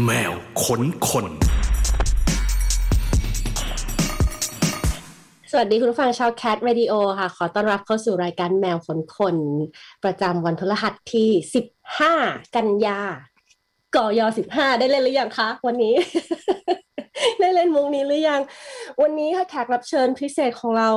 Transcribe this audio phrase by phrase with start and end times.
[0.00, 1.26] แมวขนคน
[5.50, 9.36] สวัสดีคุณผู้ฟังชาว Cat Radio ค่ะ ขอต้อนรับเข้าสู่รายการแมวขนคน
[10.04, 11.30] ประจำวันพฤหัสที่
[11.90, 13.04] 15 กันยา
[13.96, 14.20] กอย
[14.50, 15.94] 15 ได้เล่นหรือยังคะ วันนี้
[17.40, 18.40] ได้เล่นมุกนี้หรือยัง
[19.02, 20.90] วันนี้ค่ะแขกรับเชิญพิเศษของเรา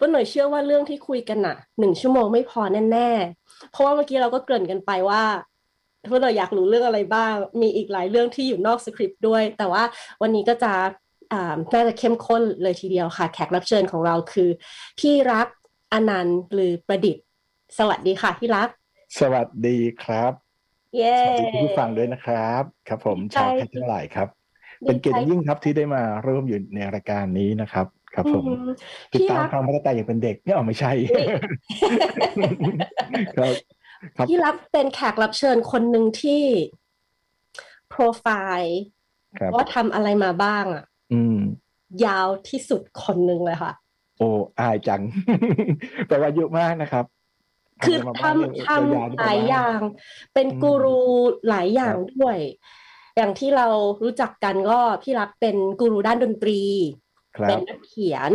[0.00, 2.60] วันหน่อยเชื่อว่าเรื่องที่คุยกันน่ะหนึ่งชั่วโมงไม่พอ
[2.92, 3.10] แน่
[3.40, 5.22] ๆ เพราะว่าเมื่อกี้เราก็เกริ่นกันไปว่า
[6.08, 9.82] พื่อนเราอยากรู้เรื่องอะไรบ้าง มีอีกหลายเรื่องที่อยู่นอกสคริปต์ด้วย แต่ว่า
[10.22, 10.72] วันนี้ก็จะ
[11.72, 14.50] น่าจะเข้มข้นเลยทีเดียวค่ะ แขกรับเชิญของเราคือ
[15.00, 15.46] พี่รัก
[15.92, 17.24] อนันต์หรือประดิษฐ์
[17.78, 18.68] สวัสดีค่ะพี่รัก
[19.20, 20.32] สวัสดีครับ
[20.96, 24.28] เย้สวัสดีผู้ฟังด้วยนะครับ ครับผมชาวแพทย์ทั้งหลายครับ
[24.86, 28.44] เป็นเกียรติยิ่งครับที่ได้มาร่วมอยู่ในรายการนี้นะครับครับผม
[29.12, 30.92] ติดตามฟังมาตั้งแต่ยังเป็นเด็กไม่เอาไม่ใช่
[33.36, 33.54] ครับ
[34.28, 36.42] พี่รับเป็นแขกรับเชิญคนหนึ่งที่
[37.88, 38.26] โปรไฟ
[38.60, 38.78] ล์
[39.54, 41.38] ว่าทำอะไรมาบ้างอะอืม
[42.04, 43.72] ยาวที่สุดคนหนึ่งเลยค่ะ
[44.18, 45.02] โอ้อายจัง
[46.08, 47.04] แต่ว่าเยอะมากนะครับ
[47.84, 49.78] คือทำทำหลายอย่าง
[50.34, 51.00] เป็นกูรู
[51.48, 52.36] หลายอย่างด้วย
[53.16, 53.66] อย่างที่เรา
[54.04, 56.60] รู้จักกันก็พี่รักเป็นกูรูด้านดนตรี
[57.48, 58.32] เป็นนักเขียน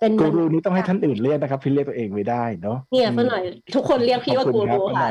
[0.00, 3.42] เป็นกูรูนี้ต้องให้ท่านอื่นเรียกนะครับ พี่เรียกตัวเองไม่ได้เนาะเนี่ยเพื่อหน่อย
[3.74, 5.08] ทุกคนเรียกพี่ว่ากูรูค่ะ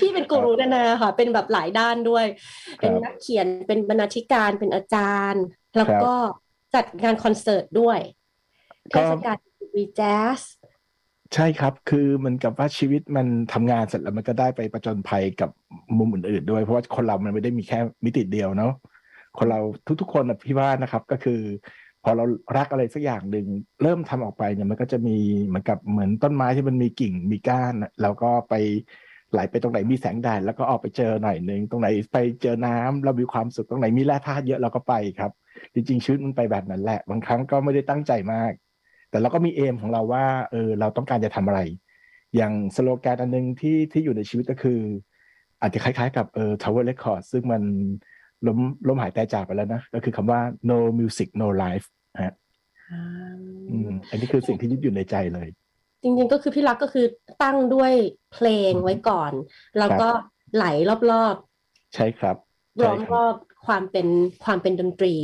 [0.00, 2.24] พี่เป็นกูรูแน่ๆค่ะ เป็นแบบหลายด้านด้วย
[2.80, 5.44] เป็นนักเขียนเป็นบรรณาธิการเป็นอาจารย์
[5.76, 6.14] แล้วก็
[6.74, 7.98] จัดงานคอนเสิร์ตด้วย
[8.90, 9.36] เทศกาล
[9.74, 10.40] วีแจ๊ส
[11.34, 15.50] ใช่ครับ คือมันกับว่าชีวิตมันทำงานเสร็จแล้วมันก็ได้ไปประจนภัยกับ
[15.98, 18.72] มุมอื่นๆด้วย เพราะว่าคนเรามันไม่ได้มีแค่มิติเดียวเนาะ
[19.38, 19.60] คนเรา
[20.00, 21.40] ทุกๆคนนะพี่ว่านะครับ ก็คือ
[22.04, 22.24] พอเรา
[22.56, 23.46] รักอะไรสักอย่างหนึ่ง
[23.82, 28.54] เริ่มทำออกไปเนี่ยมันก็จะมีเหมือนกับเหมือนต้นไม้ที่มันมีกิ่งมีก้านเราก็ไป
[29.32, 35.32] ไหลไปตรงไหนมีแสงแดดแล้วก็ออกไปเจอหน่อยหนึ่งตรงไหนไปเจอน้ำเรามีความสุขตรงไหนมีแร่ธาตุเยอะเราก็ไปครับ
[35.74, 38.52] จริงๆชีวิตมันไปแบบนั้นแหละบางครั้งก็ไม่ได้ตั้งใจมาก
[39.10, 41.60] แต่เราก็มีเอมของเราว่าเออเราต้องการจะทำอะไร
[42.36, 44.80] อย่างสโลแกนอันนึงที่ที่อยู่ในชีวิตก็คือ
[45.60, 47.62] อาจจะคล้ายๆ กับเออ Tower Record ซึ่งมัน
[48.46, 50.40] ล้มล้มหายใจจากไปแล้วนะ ก็คือคำว่า
[50.70, 51.86] no music no life
[52.24, 52.34] ฮะ
[54.10, 55.48] อันนี้คือสิ่งที่ยึดอยู่ในใจเลย
[56.02, 57.06] จริงๆก็คือพี่รักก็คือ
[57.42, 57.92] ตั้งด้วย
[58.32, 59.32] เพลงไว้ก่อน
[59.78, 60.08] แล้วก็
[60.54, 60.64] ไหล
[61.10, 62.36] รอบๆ ใช่ครับ
[62.84, 63.34] ล้อมรอบ
[63.66, 64.06] ความเป็น
[64.44, 65.14] ความเป็นดนตรี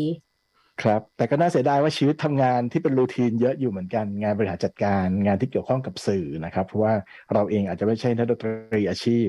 [0.82, 6.94] ครับ แต่ก็น่าเสียดายว่าชีวิตทำงานที่เป็นรูทีนเยอะอยู่เหมือนกัน งานบริหารจัดการ งานที่เกี่ยวข้องกับสื่อนะครับ เพราะว่า
[7.32, 9.26] เราเองอาจจะไม่ใช่นักดนตรีอาชีพ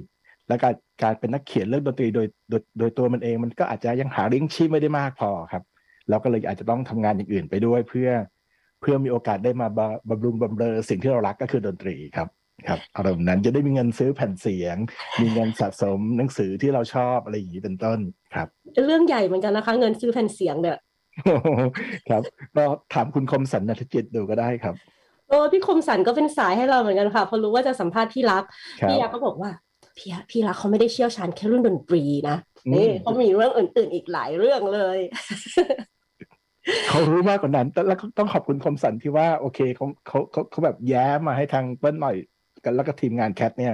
[0.47, 0.73] และการ
[1.03, 5.63] การเป็นนักเขียนเรื่องดนตรีโดยโดยโดยตัวมันเองมันก็อาจจะยังหาเลี้ยงชีพไม่ได้มากพอครับ
[6.09, 8.09] เราก็เลยอาจจะต้องทำงานอย่างอื่นไปด้วยเพื่อ
[8.81, 9.67] เพื่อมีโอกาสได้มา
[10.09, 12.27] บำรุงบำเรอสิ่งที่เรารักก็คือดนตรีครับ
[12.67, 14.75] ครับอารมณ์นั้นจะได้มีเงินซื้อแผ่นเสียง
[15.21, 17.99] มีเงินสะสมหนังสือที่เราชอบอะไรอย่างนี้เป็นต้น
[18.35, 18.47] ครับ
[18.85, 20.77] เรื่องใหญ่เหมือนกันนะคะ เงินซื้อแผ่นเสียงเนี่ย
[22.09, 22.23] ครับ
[22.55, 22.63] ก็
[22.93, 24.75] ถามคุณคมสันนัทจิตดูก็ได้ครับ
[25.29, 28.43] โอ้พี่คมสันก็เป็นสายให้เราเหมือนกันค่ะพอรู้ว่าจะสัมภาษณ์พี่รัก
[28.89, 29.51] พี่รักก็บอกว่า
[29.97, 32.37] พี่พี่รักเขาไม่ได้เชี่ยวชาญแค่เรื่องดนตรีนะ
[32.73, 34.99] นี่เขามีเรื่องอื่น ๆ อีกหลายเรื่องเลย
[36.89, 42.15] เขารู้มากกว่านั้นแต่แล้วต้องขอบคุณคมสันที่ว่าโอเคเขาเขาเขาเขาแบบแย้มมาให้ทางเปิ้ลหน่อย
[42.63, 43.73] กันแล้วก็ทีมงานแคทเนี่ย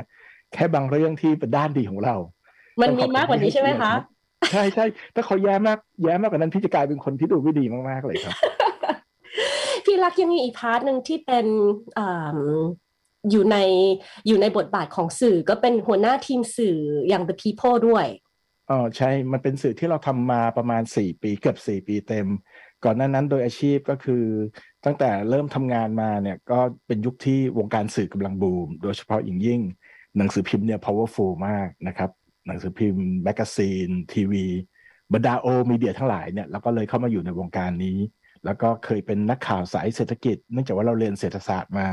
[0.54, 2.16] แค่บางเรื่องที่เป็นด้านดีของเรา
[2.82, 3.94] มันมีมากกว่านี้ใช่ไหมคะ
[4.52, 8.36] ใช่ใช่ถ้าเขาแย้มมากแย้มมากกว่านั้นพี่จะกลายเป็นคนที่ดูไม่ดีมากๆเลยครับ
[9.86, 11.46] พี่รักยังมีอีก part หนึ่งที่เป็น
[13.30, 13.58] อยู่ใน
[14.28, 16.78] อยู่ในบทบาทของสื่อก็เป็นหัวหน้าทีมสื่อ
[17.08, 18.06] อย่าง The People ด้วย
[18.70, 22.28] อ๋อใช่ มันเป็นสื่อที่เราทำมาประมาณสี่ปีเกือบสี่ปีเต็ม
[22.84, 24.24] ก่อนหน้านั้นโดยอาชีพก็คือ
[24.86, 29.62] ตั้งแต่เริ่มทำงานมาเนี่ยก็เป็นยุคที่วงการสื่อกำลังบูม โดยเฉพาะอย่างยิ่ง
[30.18, 32.10] หนังสือพิมพ์เนี่ย powerful มากนะครับ
[32.48, 34.46] หนังสือพิมพ์ magazine ทีวี
[35.14, 37.98] บรรดาโอมีเดียทั้งหลายเนี่ยเราก็เลยเข้ามาอยู่ในวงการนี้
[38.46, 41.88] แล้วก็เคยเป็นนักข่าวสายเศรษฐกิจ เนื่องจากว่าเราเรียนเศรษฐศาสตร์มา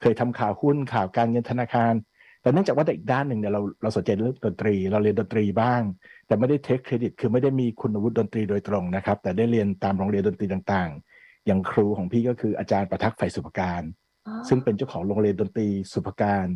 [0.00, 1.94] เคยทำข่าวหุ้นข่าวการเงินธนาคาร
[2.42, 5.82] แต่เนื่องจากว่าอีกด้านหนึ่งเนี่ยเราเราสนใจเรื่องดนตรี เราเรียนดนตรีบ้าง
[6.26, 13.82] แต่ไม่ได้เทคเครดิต คือไม่ได้มีคุณวุฒิดนตรีโดยตรงนะครับ แต่ได้เรียนตามโรงเรียนดนตรีต่างๆ อย่างครูของพี่ก็คืออาจารย์ประทักษ์ไฟสุภการ
[14.48, 16.46] ซึ่งเป็นเจ้าของโรงเรียนดนตรีสุภการ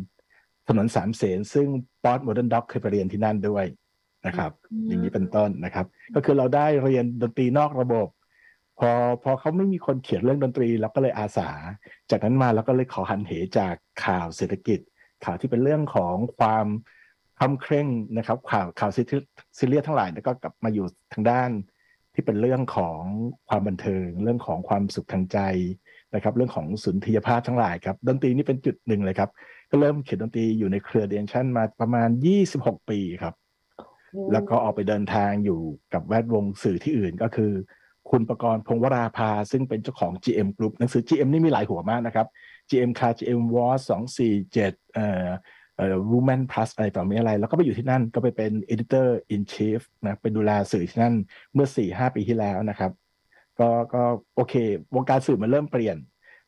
[0.69, 1.67] ถนนสามเสนซึ่ง
[2.03, 3.65] ป๊อตโมเดิร์นด็อกเคยไปเรียนที่นั่นด้วย
[4.25, 4.51] นะครับ
[4.87, 5.85] อย่างนี้เป็นต้นนะครับ
[6.15, 8.07] ก็คือเราได้เรียนดนตรีนอกระบบ
[8.79, 8.91] พอ
[9.23, 11.49] พอเขาไม่มีคนเขียนเรื่องดนตรีเราก็เลยอาสา
[12.11, 13.75] จากนั้นมาเราก็เลยขอหันเหจาก
[14.05, 14.79] ข่าวเศรษฐกิจ
[15.25, 16.65] ข่าวที่เป็นเรื่องของความ
[17.39, 17.87] คร่ำเคร่ง
[18.17, 18.91] นะครับ ข่าวข่าว
[19.57, 21.49] ซีเรียสทั้งหลายแล้วก็กลับมาอยู่ทางด้าน
[22.13, 22.99] ที่เป็นเรื่องของ
[23.49, 25.39] ความบันเทิง เรื่องของความสุขทางใจ
[26.13, 29.29] นะครับ เรื่องของสุนทรียภาพทั้งหลายครับดนตรีนี่เป็นจุดหนึ่งเลยครับ
[29.69, 32.09] ก็เริ่มเขียนดนตรีอยู่ในเครือเดนชั่นมาประมาณ
[32.49, 33.35] 26 ปีครับ
[34.31, 35.61] แล้วก็ออกไปเดินทางอยู่
[35.93, 37.51] กับแวดวงสื่อที่อื่นก็คือ
[38.09, 42.27] คุณประกรณ์พงวราภา ซึ่งเป็นเจ้าของ GM Group หนังสือ GM นี่มีหลายหัวมากนะครับ
[42.69, 45.27] GM Car GM Watch สองสี่เจ็ดเอ่อ
[45.77, 51.15] เอ่อ Woman Plus อะไรต่อมีอะไร แล้วก็ไปอยู่ที่นั่นก็ไปเป็น Editor in Chief นะไปดูแลสื่อที่นั่น
[51.53, 52.91] เมื่อสี่ห้าปีที่แล้วนะครับ
[53.59, 54.03] ก็ก็
[54.35, 54.55] โอเค
[54.95, 55.97] วงการสื่อมันเริ่มเปลี่ยน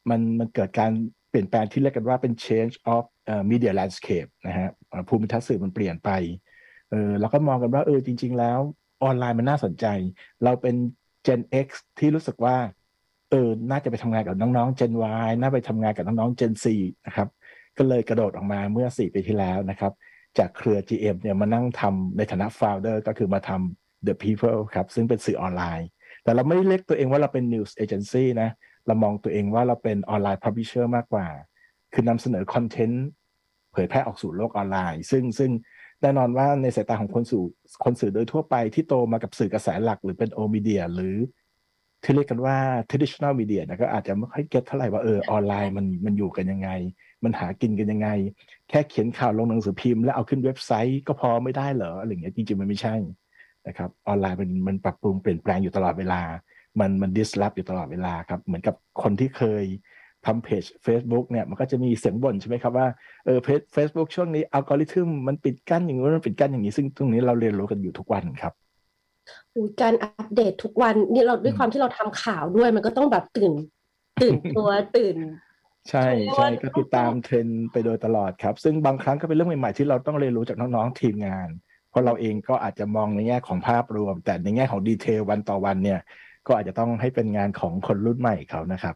[0.10, 0.92] มันมันเกิดการ
[1.30, 4.70] เปลี่ยนแปลงที่เรียกกันว่าเป็น change of uh, media landscape นะฮะ
[5.10, 6.10] ภูมิทัศน์สื่อมันเปลี่ยนไป
[6.90, 8.60] เออเราก็มองกันว่าเออจริง ๆ แล้ว
[9.04, 9.86] ออนไลน์มันน่าสนใจ
[10.44, 10.76] เราเป็น
[11.26, 11.68] Gen X
[12.00, 12.58] ที่รู้สึกว่า
[13.30, 14.94] เออน่าจะไปทำงานกับน้องๆ Gen
[15.28, 16.66] Y น่าไปทำงานกับน้องๆ Gen Z
[17.06, 17.28] นะครับ
[17.78, 19.94] ก็เลยกระโดดออกมาเมื่อ 4 ปีที่แล้วนะครับ
[20.38, 25.88] จากเครือ GM เนี่ยมานั่งทำในฐานะ founder ก็คือมาทำ The People ครับซึ่งเป็นสื่อออนไลน์
[26.24, 28.50] แต่เราไม่เรียกตัวเองว่าเราเป็น news agency นะ
[28.88, 31.28] เรามองตัวเองว่าเราเป็นออนไลน์ publisher มากกว่า
[31.94, 33.06] คือนำเสนอคอนเทนต์
[33.74, 35.52] เผยแพร่ออกสู่โลกออนไลน์ ซึ่งซึ่ง
[36.02, 37.44] แน่นอนว่าในสายตาของคนสู่
[37.84, 41.16] คนสื่อโดยทั่วไปที่โตมากับสื่อกระแสหลักหรือเป็นโอมีเดียหรือ
[42.04, 42.58] ที่เรียกกันว่า
[42.90, 46.70] traditional media นะก็อาจจะไม่ค่อยเก็ตเท่าไหร่ว่าเออออนไลน์มันมันอยู่กันยังไง
[47.24, 48.10] มันหากินกันยังไง
[48.70, 52.96] แค่เขียนข่าวลงหนังสือพิมพ์แล้วเอาขึ้นเว็บไซต์ก็พอไม่ได้เหรออะไรเงี้ยจริงๆมันไม่ใช่
[53.68, 56.22] นะครับออนไลน์มันมันปรับปรุงเปลี่ยนแปลงอยู่ตลอดเวลา
[56.80, 59.64] มันมัน disrupt อยู่ตลอดเวลาครับเหมือนกับคนที่เคย
[60.26, 62.88] ทำเพจ Facebook เนี่ยมันก็จะมีเสียงบ่นใช่ไหมครับว่า
[63.26, 68.54] เออเพจ Facebook ช่วงนี้อัลกอริทึมมันปิดกั้นอย่างนู้นมันปิดกั้นอย่างนี้ซึ่งตรงนี้เราเรียนรู้กันอยู่ทุกวันครับ
[69.56, 73.54] อุ๊ยการอัปเดตทุกวันนี่เราด้วยความที่เราทำข่าวด้วยมันก็ต้องแบบตื่น
[74.22, 75.18] ตื่นตัวตื่น
[75.90, 81.50] ใช่เพราะใช่ว่าก็ติดตามเทรนด์ไปโดยตลอดครับ ซึ่งบางครั้งก็เป็นเรื่องใหม่ๆที่เราต้องเรียนรู้จากน้องๆทีมงาน
[81.90, 86.00] เพราะเราเองก็อาจจะมองในแง่ของภาพรวม แต่ในแง่ของดีเทลวันต่อวันเนี่ย
[86.48, 88.96] ก็อาจจะต้องให้เป็นงานของคนรุ่นใหม่เขานะครับ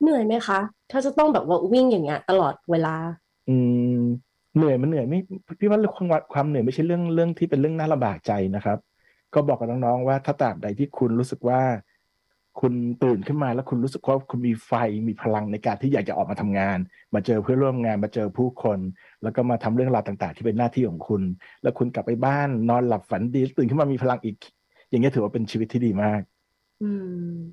[0.00, 2.94] เหนื่อยไหมคะถ้าจะต้องแบบว่าวิ่งอย่างเงี้ย ตลอดเวลา
[3.48, 3.56] อื
[3.98, 4.00] ม
[4.56, 5.18] เหนื่อยมันเหนื่อยไม่
[5.60, 8.78] พี่ว่าความความเหนื่อยไม่ใช่เรื่องเรื่องที่เป็นเรื่องน่าลำบากใจนะครับ
[9.34, 11.60] ก็บอกกับน้องๆว่าถ้าตราบใดที่คุณรู้สึกว่า
[12.60, 14.72] คุณตื่นขึ้นมาแล้วคุณรู้สึกว่าคุณมีไฟ
[15.08, 16.78] มีพลังในการที่อยากจะออกมาทำงาน
[17.14, 18.78] มาเจอเพื่อนร่วมงานมาเจอผู้คน
[19.22, 21.22] แล้วก็มาทำเรื่องราวต่าง ๆ ที่เป็นหน้าที่ของคุณ
[21.62, 24.36] แล้วคุณกลับไปบ้านนอนหลับฝันดีตื่นขึ้นมามีพลังอีก
[24.90, 26.20] อย่างเงี้ยถือว่าเป็นชีวิตที่ดีมาก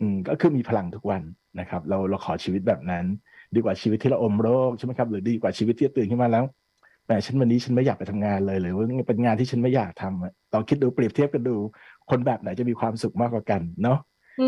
[0.01, 1.21] อืมก็คือมีพลังทุกวัน
[1.59, 3.05] นะครับ เราเราขอชีวิตแบบนั้น
[3.55, 6.43] ดีกว่าชีวิตที่เราอมโรคใช่ไหมครับ หรือดีกว่าชีวิตที่ตื่นขึ้นมาแล้ว
[7.05, 11.55] แหมฉันวันนี้ฉันไม่อยากไปทำงานเลยหรือว่าเป็นงานที่ฉันไม่อยากทำอะลองคิดดูเปรียบเทียบกันดู
[12.09, 13.99] คนแบบไหนจะมีความสุขมากกว่ากันเนาะ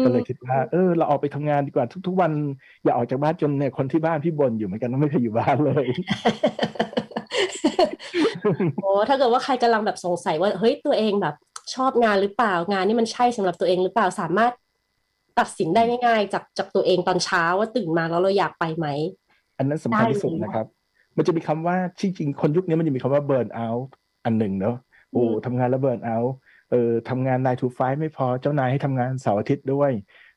[0.04, 2.32] ก็เลยคิดว่าเออ เราออกไปทำงานดีกว่าทุก ๆ วัน
[2.84, 5.86] อย่าออกจากบ้านจนเนี่ยคนที่บ้านพี่บ่นอยู่เหมือนกันว่าไม่เคยอยู่บ้านเลย
[8.82, 11.36] โอ้ถ้าเกิดว่าใครกำลังแบบสงสัยว่าเฮ้ยตัวเองแบบ
[11.76, 14.52] ชอบงานหรือเปล่างานนี่มันใช่สำหรับตัวเองหรือเปล่าสามารถ
[15.40, 18.88] ตัดสินได้ง่ายๆจากจากตัวเองตอนเช้าว่าตื่นมาแล้วเราอยากไปไหม
[19.58, 20.68] อันนั้นสำคัญที่สุดได้เลยนะครับ
[21.18, 23.88] มันจะมีคำว่าจริงๆคนยุคนี้มันจะมีคำว่า burn out
[24.26, 24.76] อันหนึ่งเนอะ
[25.12, 26.30] โอ้อืมทำงานแล้ว burn out
[26.72, 29.92] เออทำงาน9 to 5ไม่พอเจ้านายให้ทำงานเสาร์อาทิตย์ด้วย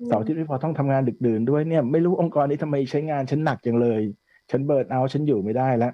[0.06, 4.00] เสาร์อาทิตย์ไม่พอต้องทำงานดึกดื่นด้วยเนี่ยไม่รู้องค์กรนี้ทำไมใช้งานฉันหนักจังเลย
[4.50, 5.92] ฉันเบิร์นเอาฉันอยู่ไม่ได้แล้ว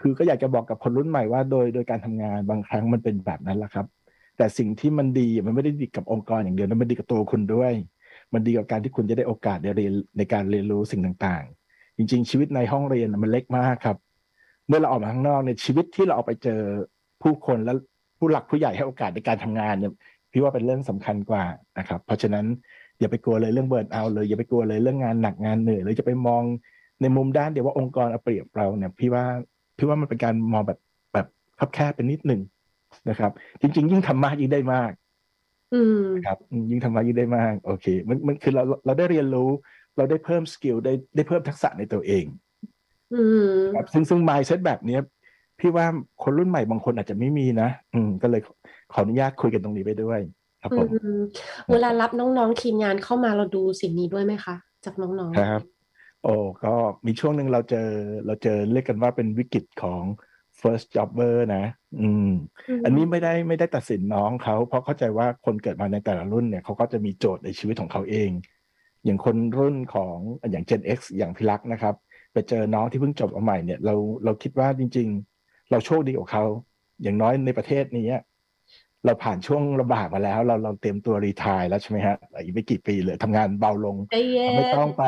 [0.00, 3.86] คือก็อยากจะบอกกับคนรุ่นใหม่ว่าโดยโดยการทำงานบางครั้งมันเป็นแบบนั้นแหละครับ
[4.36, 7.72] แต่สิ่งที่มันดีมันไม่ได้ดีกับองค์กรอย่างเดียวนะมันดีกับตัวคุณด้วย
[8.34, 13.96] มันดีกับการที่คุณจะได้โอกาสได้เรียนในการเรียนรู้สิ่งต่างๆ จริง ๆ ชีวิตในห้องเรียนมันเล็กมากครับ
[14.68, 16.60] เมื่อเราออกมาข้างนอกเนี่ยชีวิตที่เราออกไปเจอ
[17.22, 17.72] ผู้คนและ
[18.18, 19.92] ผู้หลักผู้ใหญ่ให้โอกาสในการทำงานเนี่ย
[20.32, 21.44] พี่ว่าเป็นเรื่องสำคัญกว่า
[21.78, 22.46] นะครับ เพราะฉะนั้น
[23.00, 26.42] อย่าไปกลัวเลยเรื่องเบิร์นเอาเลยอย่าไปกลัวเลยเรื่องงานหนักงานเหนื่อยหรือจะไปมอง
[27.00, 29.24] ในมุมด้านเดียวว่าองค์กรเอาเปรียบเราเนี่ยพี่ว่า
[29.76, 30.78] พี่ว่ามันเป็นการมองแบบ
[31.14, 31.26] แบบ
[31.58, 32.40] คับแคบเป็นนิดหนึ่ง
[33.10, 34.90] นะครับ จริง ๆ ยิ่งทำมากยิ่งได้มาก
[35.74, 39.50] อืมครับอืมยิ่งทำมากยิ่งได้มากโอเค มันมันคือเราเราได้เรียนรู้
[39.96, 42.24] เราได้เพิ่มสกิลได้ได้เพิ่มทักษะในตัวเอง
[43.14, 45.00] อืมครับซึ่งซึ่ง mindset แบบเนี้ย
[45.60, 45.86] พี่ว่า
[46.22, 48.54] คนรุ่นใหม่บางคนอาจจะไม่มีนะอืมก็เลยขอ
[48.92, 50.20] ขออนุญาตคุยกันตรงนี้ไปด้วย
[50.62, 51.20] ครับผมอืม
[51.72, 54.54] เวลารับน้องๆทีมงานเข้ามาเราดูสิ่งนี้ด้วยไหมคะ
[54.84, 55.62] จากน้องครับ
[56.22, 56.74] โอ้ก็
[57.06, 57.88] มีช่วงหนึ่งเราเจอ
[58.26, 60.02] เราเจอเรียกกันว่าเป็นวิกฤตของ
[60.64, 61.64] first jobber นะ
[62.00, 68.30] อืมๆอันนี้ไม่ได้ไม่ได้ตัดสินน้องเขา เพราะเข้าใจว่าคนเกิดมาในแต่ละรุ่นเนี่ยเขาก็จะมีโจทย์ในชีวิตของเขาเอง
[69.04, 70.16] อย่างคนรุ่นของ
[70.50, 71.94] อย่าง Gen X อย่างพิรักษ์นะครับ
[72.32, 73.94] ไปเจอน้องที่เพิ่งจบมาใหม่เนี่ย เรา
[74.24, 75.08] เราคิดว่าจริง
[75.40, 76.44] ๆ เราโชคดีกว่าเขา
[77.02, 78.08] อย่างน้อยในประเทศนี้
[79.04, 85.04] เราผ่านช่วงลำบากมาแล้ว เราเราเตรียมตัวรีทายแล้วใช่ไหมฮะอีกไม่กี่ปีเลยทำงานเบาลงใจเย็เราไม่ต้องนไป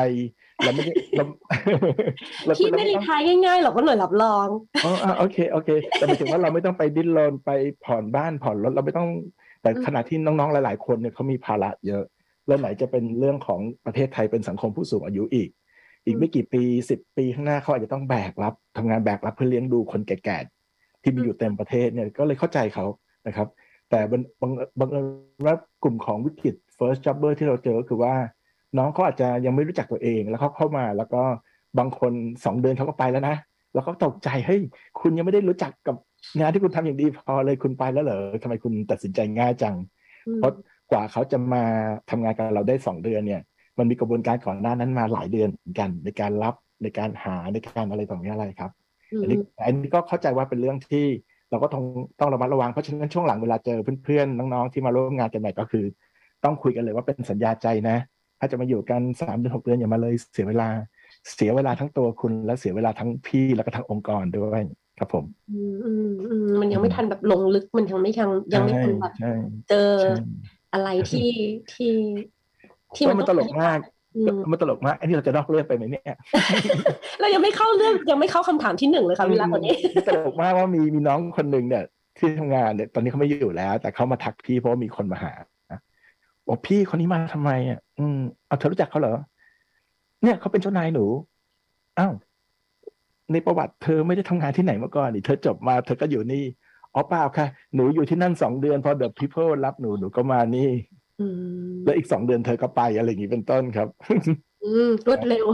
[0.63, 1.23] เราไม่ได้เรา
[2.45, 4.47] เราพี่ไม่เรารีต้องทายง่ายๆหรอกว่าหน่วยรับรอง
[4.85, 7.51] อ๋ออะโอเคโอเคแต่หมายถึงว่าเราไม่ต้องไปดิ้นรนไป
[7.85, 9.09] ผ่อนบ้านผ่อนรถเราไม่ต้อง
[9.61, 12.03] แต่อืมขณะที่น้องๆหลาย ๆ คนเนี่ยเขามีภาระเยอะ
[12.47, 15.49] แล้วไหนจะเป็นเรื่องของประเทศไทยเป็นสังคมผู้สูงอายุอีก
[16.05, 22.85] อีกไม่กี่ปีสิบปีข้างหน้าเขาอาจจะต้องแบกรับทำงานแบกรับเพื่อเลี้ยงดูคนแก่ๆที่มีอยู่เต็มประเทศเนี่ยก็เลยเข้าใจเขา
[23.27, 23.47] นะครับ
[23.89, 24.89] แต่บางบางบาง
[25.45, 28.13] ว่ากลุ่มของวิกฤต first jobber ที่เราเจอก็คือว่า
[28.77, 31.21] น้องเขาอาจจะยังไม่รู้จักตัวเอง แล้วเขาเข้ามา แล้วก็
[31.79, 32.11] บางคน
[32.45, 33.35] สองเดือนเขาก็ไปแล้วนะ
[33.73, 34.61] แล้วก็ตกใจเฮ้ย
[35.01, 35.95] คุณยังไม่ได้รู้จักกับ
[36.39, 39.75] งานที่คุณทำอย่างดีพอเลยคุณไปแล้วเหรอทำไมคุณตัดสินใจง่ายจัง
[40.37, 40.53] เพราะ
[40.91, 41.63] กว่าเขาจะมา
[42.09, 43.41] ทำงานกับเราได้สองเดือนเนี่ย
[43.77, 48.71] มันมีกระบวนการก่อนหน้านั้นมาหลายเดือนเหมือนกันในการรับในการหาในการอะไรต่างๆอะไรครับ
[49.21, 51.05] อันนี้อันนี้ก็เข้าใจว่าเป็นเรื่องที่
[51.51, 51.83] เราก็ต้อง
[52.19, 55.85] ต้องระมัดระวังเพราะฉะนั้นช่วงหลังเวลาเจอเพื่อนๆน้องๆที่มาร่วมงานกันใหม่ก็คือ
[56.43, 57.97] ต้องคุยกันเลยว่าเป็นสัญญาใจนะ
[58.39, 60.69] ถ้าจะมาอยู่กันสามเดือนหกเดือนอย่ามาเลยเสียเวลา
[61.35, 64.61] เสียเวลาทั้งตัวคุณ และเสียเวลาทั้งพี่แล้วก็ทั้งองค์กรด้วย
[64.99, 69.13] ครับผมอืมอืมอืมมันยังไม่ทันแบบลงลึกมันยังไม่ยังยังไม่ทันแบบ
[69.69, 69.91] เจอ
[70.73, 71.29] อะไรที่
[71.73, 71.93] ที่
[72.95, 73.79] ที่มันตลกมาก
[74.51, 76.15] มันตลกมากอันนี้เราจะนอกเรื่องไปไหมเนี่ย
[77.21, 79.73] เรายังไม่เข้าเรื่องยังไม่เข้าคำถามที่หนึ่งเลยครับเวลาตอนนี้
[80.07, 81.83] ตลกมากว่ามีมีน้องคนหนึ่งเนี่ย
[82.17, 85.31] ที่ทำงานเนี่ยตอนนี้เขาไม่อยู่แล้ว แต่เขามาทักพี่เพราะว่ามีคนมาหา
[86.47, 89.15] บอกพี่คนนี้มาทำไมอะ อืมเอาเธอรู้จักเขาเหรอ
[90.23, 91.05] เนี่ยเขาเป็นเจ้านายหนู
[91.99, 92.13] อ้าว
[93.31, 96.43] ในประวัติเธอไม่ได้ทำงานที่ไหนมาก่อนนี่เธอจบมาเธอก็อยู่นี่
[96.93, 100.69] อ๋อเปล่าค่ะ หนูอยู่ที่นั่นสองเดือน พอเดอะพีเพิลรับหนูหนูก็มานี่
[101.85, 103.87] แล้วอีกสองเดือนเธอก็ไปอะไรอย่างนี้เป็นต้นครับ
[104.63, 105.45] อืมรวดเร็ว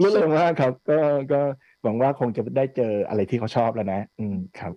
[0.00, 0.98] รวดเร็วมากครับ ก็
[1.32, 1.40] ก็
[1.82, 4.72] หวังว่าคงจะได้เจออะไรที่เขาชอบแล้วนะ อืมครับ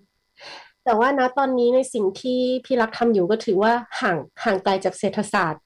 [0.85, 5.63] แต่ว่านะตอนนี้ในสิ่งที่พี่รักทำอยู่ก็ถือว่าห่างห่างไกลจากเศรษฐศาสตร์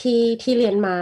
[0.00, 0.96] ที่ที่เรียนมา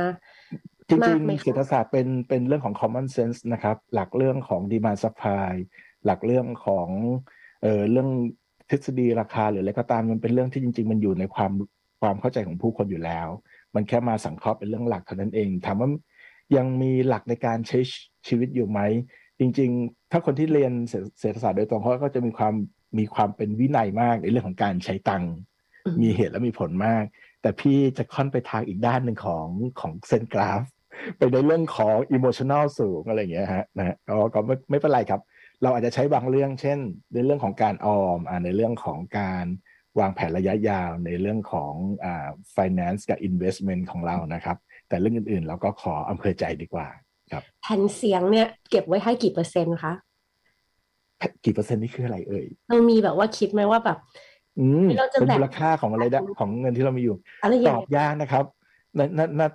[0.88, 5.52] จริงๆเศรษฐศาสตร์เป็นเป็นเรื่องของ common sense นะครับ หลักเรื่องของ demand supply
[6.04, 6.88] หลักเรื่องของ
[7.62, 8.08] เอ่อเรื่อง
[8.70, 11.52] ทฤษฎีราคาหรืออะไรก็ตามมันเป็นเรื่องที่จริง ๆ มันอยู่ในความ
[12.00, 13.28] ความเข้าใจของผู้คนอยู่แล้ว
[13.74, 15.88] มันแค่มาสังเคราะห์เป็นเรื่องหลักเท่านั้นเองถามว่า
[16.56, 17.78] ยังมีหลักในการใช้
[18.28, 18.80] ชีวิตอยู่ไหม
[19.40, 20.72] จริง ๆ ถ้าคนที่เรียน
[21.20, 22.54] เศรษฐศาสตร์โดยตรงเขาก็จะมีความ
[22.98, 25.32] มีความเป็นวินัยมากในเรื่องของการใช้ตังค์
[26.02, 27.04] มีเหตุและมีผลมาก
[27.42, 29.46] แต่พี่จะค่อนไปทางอีกด้านหนึ่งของ
[29.80, 30.62] ของเซนกราฟ
[31.16, 35.20] ไปในเรื่องของอิโมชันแนลสูงอะไรอย่างเงี้ยฮะนะก็ก็ไม่ไม่เป็นไรครับ
[35.62, 36.78] เราอาจจะใช้บางเรื่อง เช่น
[37.14, 39.44] ในเรื่องของการออมอ่าในเรื่องของการ
[39.98, 41.72] วางแผนระยะยาวในเรื่องของ
[42.04, 44.56] อ่า finance กับ investment ของเรานะครับ
[44.88, 46.88] แต่เรื่องอื่นๆ เราก็ขออำเภอใจดีกว่า
[47.32, 49.92] ครับแผ่นเสียงเนี่ยเก็บไว้ให้กี่เปอร์เซ็นต์คะ
[51.44, 53.98] กี่เปอร์เซ็นต์นี่คืออะไรเอ่ยเรามีแบบว่าคิดไหมว่าแบบ
[54.58, 57.16] อืมเป็นมูลค่าของอะไรได้ของเงินที่เรามีอยู่
[57.68, 58.44] ตอบยากนะครับ
[58.98, 59.52] นั่นนั่น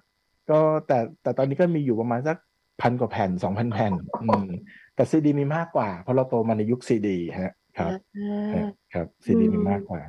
[0.51, 2.37] ก็แต่แต่ตอนนี้ก็มีอยู่ประมาณสัก
[2.81, 4.45] พันกว่าแผ่นสองพันแผ่น อืม
[4.95, 7.91] แต่ซีดีมีมากกว่า เพราะเราโตมาในยุคซีดีฮะ ครับ
[8.93, 10.01] ครับซีดีมีมากกว่า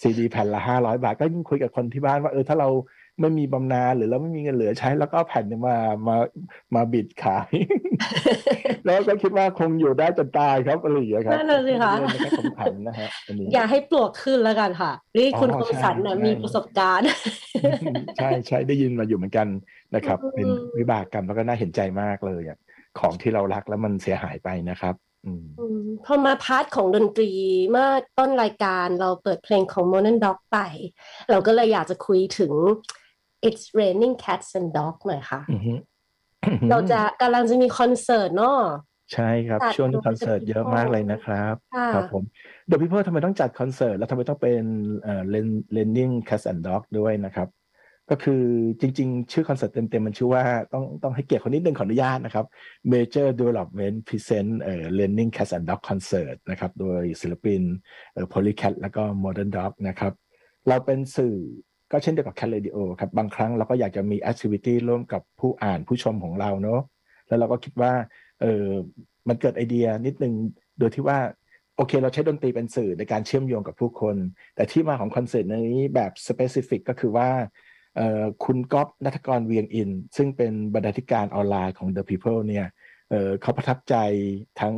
[0.00, 2.68] ซีดีแผ่นละห้าร้อยบาทก็ยิ่งคุยกับคนที่บ้านว่าเออถ้าเรา
[3.18, 5.76] ไม่มีบำนาญหรือเราไม่มีเงินเหลือใช้ แล้วก็แผ่นมา
[6.06, 6.16] มา
[6.74, 7.52] มาบิดขาย
[8.86, 11.92] แล้วก็คิดว่าคงอยู่ได้จนตายครับอะไรอย่างเงี้ยครับนั่นเลยสิคะ
[12.40, 17.06] สำคัญนะฮะอันนี้อย่าให้ปลวกขึ้นแล้วกันค่ะนี่คุณคมสันนะมีประสบการณ์
[18.16, 19.46] ใช่ใช่ได้ยินมาอยู่เหมือนกัน
[19.94, 20.48] นะครับ เป็น
[20.78, 22.42] วิบากกรรมแล้วก็น่าเห็นใจมากเลย
[22.98, 24.96] ของที่เรารักแล้วมันเสียหายไปนะครับ
[26.04, 27.30] พอมาพาร์ทของดนตรี
[27.70, 27.88] เมื่อ
[28.18, 30.58] ต้นรายการเราเปิดเพลงของ Modern Dog ไป
[31.30, 32.52] เราก็เลยอยากจะคุยถึง
[33.46, 35.40] It's Raining Cats and Dogs หน่อยค่ะ
[36.70, 38.58] เราจะกำลังจะมีคอนเสิร์ตเนาะ
[39.14, 41.54] ใช่ครับ ช่วงนี้คอนเสิร์ตเยอะมากเลยนะครับ
[41.94, 42.24] ครับผม
[42.66, 44.62] The People ทำไมต้องจัดคอนเสิร์ต แล้วทำไมต้องเป็น
[45.02, 45.22] เอ่อ
[45.76, 47.48] Raining Cats and Dogs ด้วยนะครับ
[48.10, 48.44] ก็คือ
[48.80, 52.46] จริง ๆ ชื่อคอนเสิร์ตเต็ม ๆ มันชื่อว่าต้องต้องให้เกียรติคนนิดนึงขออนุญาตนะครับ
[52.92, 57.62] Major Development Present เอ่อ Raining Cat and Dog Concert นะครับ โดยศิลปิน
[58.12, 60.12] เอ่อ Polycat แล้วก็ Modern Dog นะครับ
[60.68, 61.36] เราเป็นสื่อ
[61.90, 66.80] ก็เช่นเดียวกับ Cat Radio ครับบางครั้งเราก็อยากจะมี activity ร่วมกับผู้อ่านผู้ชมของเราเนาะ
[67.28, 67.92] แล้วเราก็คิดว่า
[68.40, 68.68] เออ
[69.28, 70.34] มันเกิดไอเดียนิดนึง
[70.78, 71.18] โดยที่ว่า
[71.76, 74.16] โอเค เราใช้ดนตรีเป็นสื่อในการเชื่อมโยงกับผู้คน
[74.54, 77.28] แต่ที่มาของคอนเสิร์ตนี้แบบ specific ก็คือว่า
[78.44, 82.66] คุณก๊อฟนัทกรเวียงอิน ซึ่งเป็นบรรณาธิการออนไลน์ของ The People เนี่ย
[83.10, 83.94] เเขาประทับใจ
[84.60, 84.74] ทั้ง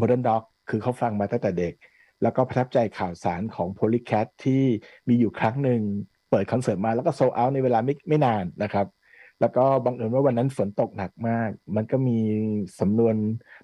[0.00, 1.74] Modern Dog คือเขาฟังมาตั้งแต่เด็ก
[2.22, 4.62] แล้วก็ประทับใจข่าวสารของ Polycat ที่
[5.08, 5.80] มีอยู่ครั้งหนึ่ง
[6.30, 8.86] เปิดคอนเสิร์ตมาแล้วก็โซเอาในเวลาไม่ไม่นานนะครับ
[9.40, 12.18] แล้วก็บังเอิญว่าวันนั้นฝนตกหนักมาก มันก็มี
[12.80, 13.14] สำนวน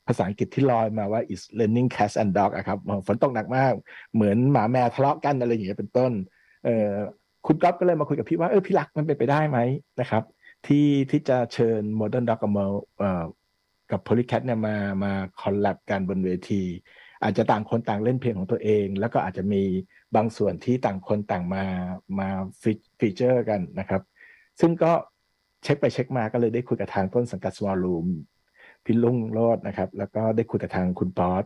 [0.07, 3.73] ภาษาอังกฤษที่ลอยมาว่า is raining cats and dog อะครับฝนตกหนักมาก
[4.15, 6.13] เหมือนหมาแมวทะเลาะกันอะไรอย่างเงี้ยเป็นต้น
[6.65, 6.91] เออ
[7.47, 9.59] คุณก๊อฟก็เลยมาคุยกับพี่ว่าเออพี่รักมันเป็นไปได้ไหม
[10.01, 10.23] นะครับ
[10.67, 12.53] ที่ที่จะเชิญ Modern Dog กับ
[12.99, 13.25] เอ่อ
[13.91, 16.63] กับ Polycat เนี่ยมามา collab กันบนเวที
[17.23, 19.63] อาจจะต่างคนต่างเล่นเพลงของตัวเอง แล้วก็อาจจะมี
[20.17, 21.65] บางส่วนที่ต่างคนต่างมา
[22.19, 22.29] มา
[22.99, 24.03] feature กันนะครับ
[24.61, 24.93] ซึ่งก็
[25.63, 28.07] เช็คไปเช็คมาก็เลยได้คุยกับทางต้นสังกัด Smallroom
[28.85, 31.45] พี่รุ่งโรจน์นะครับ แล้วก็ได้คุยกับทางคุณป๊อต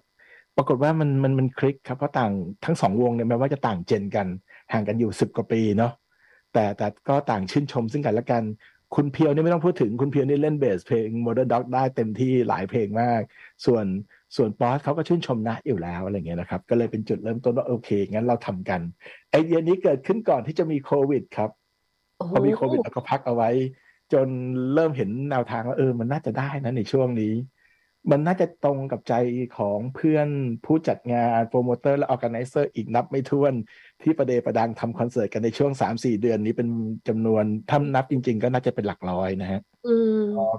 [0.56, 2.32] ปรากฏว่ามันมันมันคลิกครับเพราะต่าง
[2.64, 4.26] ทั้งสองวงเนี่ยแม้ว่าจะต่าง gen กัน
[4.72, 5.92] ห่างกันอยู่สิบกว่าปีเนาะ
[6.52, 8.44] แต่แต่ก็ต่างชื่นชมซึ่งกันและกัน
[8.94, 13.20] คุณเพียวนี่ไม่ต้องพูดถึงคุณเพียวนี่เล่นเบสเพลง Modern Dog ได้เต็มที่หลายเพลงมาก
[13.66, 13.84] ส่วน
[14.36, 18.80] ส่วนป๊อสเขาก็ชื่นชมนะอยู่แล้วอะไรเงี้ยนะครับ ก็เลยเป็นจุดเริ่มต้นว่าโอเคงั้นเราทำกัน
[19.30, 21.50] ไอเดียนี้เกิดขึ้นก่อนที่จะมีโควิดครับ
[22.32, 23.50] พอมีโควิดเราก็พักเอาไว้
[24.12, 24.28] จน
[24.74, 27.34] เริ่มเห็นแนวทางว่าเออมันน่าจะได้นะในช่วงนี้
[28.10, 29.14] มันน่าจะตรงกับใจ
[29.58, 30.28] ของเพื่อน
[30.64, 33.54] ผู้จัดงานโปรโมเตอร์และ organizer อีกนับไม่ถ้วน
[34.02, 36.68] ที่ประเดประดังทำคอนเสิร์ตกันในช่วงสามสี่เดือนนี้เป็น
[37.08, 39.60] จำนวนถ้านับจริง ๆ ก็น่าจะเป็นหลักร้อยนะฮะ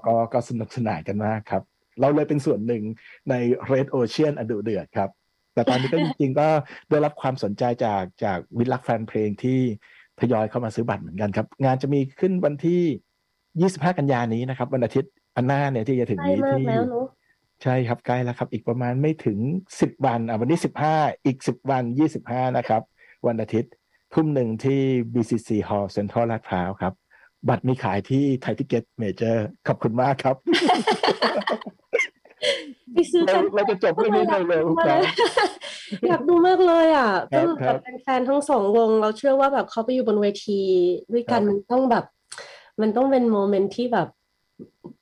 [0.05, 1.63] ก็ก็สนุกสนานกันมากครับ
[2.01, 2.83] เราเลยเป็นส่วนหนึ่ง
[3.29, 3.33] ใน
[3.71, 5.09] Red Ocean อันดุเดือดครับ
[5.53, 6.47] แต่ตอนนี้ก็จริงๆก็
[6.89, 9.59] ได้รับความสนใจจากจากวิลักแฟนเพลงที่
[10.19, 16.65] ทยอยเข้ามาซื้อบัตรเหมือนกันครับ งานจะมีขึ้นวันที่ 25 กันยานี้นะครับ วันอาทิตย์อันหน้าเนี่ยที่จะถึงนี้ที่
[17.63, 19.39] ใช่ครับใกล้แล้วครับ อีกประมาณไม่ถึง
[19.73, 20.59] 10 วันอะวันนี้
[20.91, 21.83] 15 อีก 10 วัน
[22.21, 22.81] 25 นะครับ
[23.27, 23.71] วันอาทิตย์
[24.13, 24.81] ทุ่มหนึ่งที่
[25.13, 26.93] BCC Hall Central ลาดพร้าวครับ
[27.47, 30.35] บัตรมีขายที่ Thai Ticket Major ขอบคุณมากครับ
[32.93, 35.01] ไปซื้อกันเราจะจบเรื่องนี้เร็วๆครับ
[36.07, 40.61] อยากดูมากเลยอะก็แบบแฟนทั้งสองวง เราเชื่อว่าแบบเขาไปอยู่บนเวที
[41.13, 42.05] ด้วยกันมันต้องแบบ
[42.81, 44.07] มันต้องเป็น moment ที่แบบ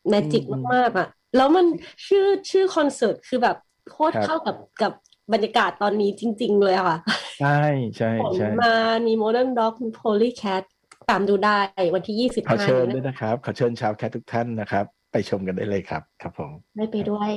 [0.09, 1.65] magic มากๆอะ แล้วมัน
[2.07, 3.57] ชื่อชื่อคอนเสิร์ตคือแบบ
[3.91, 4.93] โคตรเข้ากับกับ
[5.33, 6.97] บรรยากาศตอนนี้จริง ๆ เลยค่ะ
[7.39, 7.61] ใช่
[7.97, 8.75] ใช่ใช่มา
[9.07, 10.63] มี Modern Dog มี Polycat
[11.09, 11.59] ตามดูได้
[11.95, 17.29] วันที่ยี่สิบห้าขอเชิญด้วยนะครับ ขอเชิญชาว Cat ทุกท่านนะครับ ไปชมกันได้เลยครับ ครับผมไม่ไปด้วย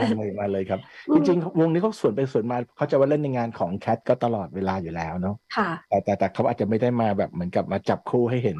[0.00, 0.80] มาเลยมาเลยครับ
[1.14, 8.56] จริงๆ วงนี้เขาส่วนไปส่วนมาเขาจะว่าเล่นในงานของ Cat ก็ตลอดเวลาอยู่แล้วเนาะค่ะแต่แต่แต่เขาอาจจะไม่ได้มาแบบเหมือนกับมาจับคู่ให้เห็น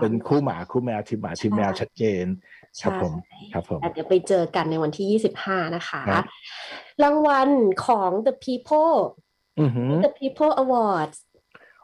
[0.00, 2.24] เป็นคู่หมาคู่แมวทีมหมาทีมแมวชัดเจน
[2.82, 3.12] ครับผม
[3.52, 6.02] ครับผมเดี๋ยวไปเจอกันในวันที่ยี่สิบห้านะคะ
[7.02, 7.48] รางวัล
[7.86, 8.94] ของ The People
[10.04, 11.18] The People Awards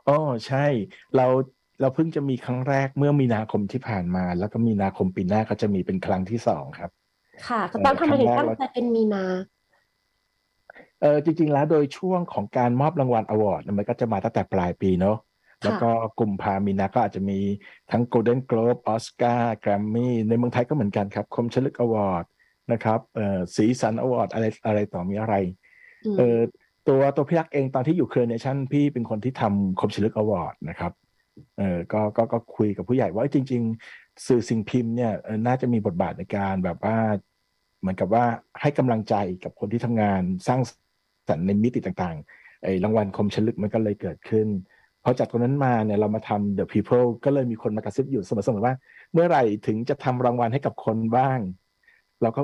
[0.08, 0.66] อ๋อใช่
[1.16, 1.26] เรา
[1.80, 6.90] เราเพิ่งจะมีครั้งแรกเมื่อมีนาคมที่ผ่านมา แล้วก็มีนาคมปีหน้าก็จะมีเป็นครั้งที่สองครับ
[7.48, 9.24] ค่ะตั้งทำไมถึงตั้งใจเป็นมีนา
[11.00, 15.16] เออจริง ๆ แล้วโดยช่วงของการมอบรางวัลอวอร์ดมันก็จะมาตั้งแต่ปลายปีเนาะ
[15.64, 17.38] แล้วก็กลุ่มพามีนาก็อาจจะมี
[17.90, 22.24] ทั้ง Golden Globe ออสการ์แกรมมี่ในเมืองไทยก็เหมือนกันครับ คมชัดลึก Award
[22.72, 25.34] นะครับเอ่อสีสัน Award อะไรอะไรต่อมีอะไร
[26.18, 26.38] เออ
[26.88, 30.92] ตัวตัวพี่รักเองตอนที่อยู่เครือเนชั่นพี่เป็นคนที่ทำคมชัดลึก Award นะครับ
[31.58, 35.12] เออก็ก็ก็คุยกับผู้ใหญ่ว่าจริง ๆ สื่อสิ่งพิมพ์เนี่ย
[35.46, 36.96] น่าจะมีบทบาทในการแบบว่า
[37.80, 38.24] เหมือนกับว่า
[38.60, 40.60] ให้กำลังใจกับคนที่ทำงานสร้าง
[41.28, 44.48] สรรค์ในมิติต่างๆไอ้รางวัลคมชลึกมันก็เลยเกิดขึ้น
[45.04, 48.74] พอจากตรงนั้นมาเนี่ยเรามาทำ The People ก็เลยมีคนมากระซิบอยู่เสมอๆว่า
[49.12, 51.38] เมื่อไหร่ถึงจะทำรางวัลให้กับคนบ้าง
[52.22, 52.40] เราก็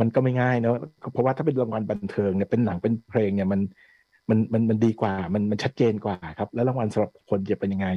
[0.00, 0.76] มันก็ไม่ง่ายเนาะ
[1.12, 3.60] เพราะว่าถ้าเป็นรางวัลบันเทิงเนี่ยเป็นหนังเป็นเพลงเนี่ยมัน
[4.30, 7.88] มันมันมันดีกว่า มันมันชัดเจนกว่าครับ แล้วรางวัลสำหรับคนจะเป็นยังไง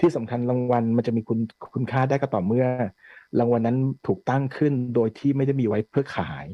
[0.00, 1.38] ที่สำคัญรางวัลมันจะมีคุณ
[1.74, 2.66] คุณค่าได้ก็ต่อเมื่อ
[3.38, 6.46] รางวัลนั้นถูกตั้งขึ้นโดยที่ไม่ได้มีไว้เพื่อขาย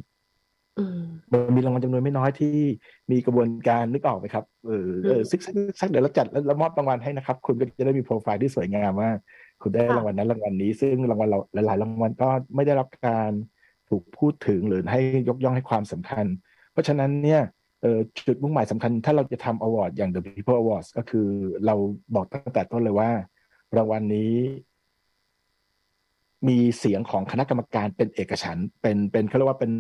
[1.33, 2.57] มันมีรางวัลจำนวนไม่น้อยที่
[3.11, 9.11] มีกระบวนการนึกออกไหมครับเออเออซิกแซ็กเดี๋ยวเราจัดแล้วมอบรางวัลให้นะครับ คุณก็จะได้มีโปรไฟล์ที่สวยงามว่า
[9.63, 13.31] คุณได้รางวัลนั้นรางวัลนี้ ซึ่งรางวัลเราหลายๆรางวัลก็ไม่ได้รับการ
[13.89, 16.25] ถูกพูดถึงหรือให้ยกย่องให้ความสำคัญ
[16.73, 17.41] เพราะฉะนั้นเนี่ย
[18.27, 21.29] จุดมุ่งหมายสำคัญถ้าเราจะทำ award อย่าง The People Awards ก็คือ
[21.67, 21.75] เรา
[22.15, 23.11] บอกตั้งแต่ต้นเลยว่า
[23.77, 24.35] รางวัลนี้
[26.49, 29.73] มีเสียงของคณะกรรมการเป็นเอกฉันท์เป็นเป็นเขาเรียกว่าเป็น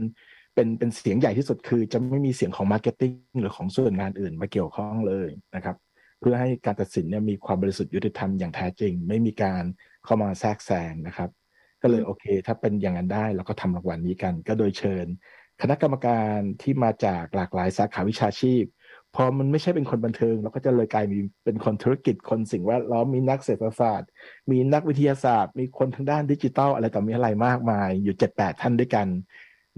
[0.54, 5.76] เป็นเป็นเสียงใหญ่ที่สุดคือ จะไม่มีเสียงของ marketing หรือของส่วนงานอื่นมาเกี่ยวข้องเลยนะครับ
[6.20, 9.64] เพื่อให้การตัดสินเนี่ยมีความบริสุทธิ์ยุติธรรมอย่างแท้จริง ไม่มีการ
[10.04, 11.30] เข้ามาแทรกแซงนะครับ
[11.82, 15.06] ก็เลยโอเค ถ้าเป็นอย่างนั้นได้เราก็ทำรางวัลนี้กัน ก็โดยเชิญ
[15.62, 18.64] คณะกรรมการที่มาจากหลากหลายสาขาวิชาชีพ
[19.14, 24.08] พอมันไม่ใช่เป็นคนบันเทิง เราก็จะเลยกลายมีเป็นคนธุรกิจคนสิ่งแวดล้อมมีนักเศรษฐศาสตร์
[24.50, 29.08] มีนักวิทยาศาสตร์ มีคนทางด้านดิจิทัลอะไรต่อมีอะไรมากมาย อยู่เจ็ดแปดท่านด้วยกัน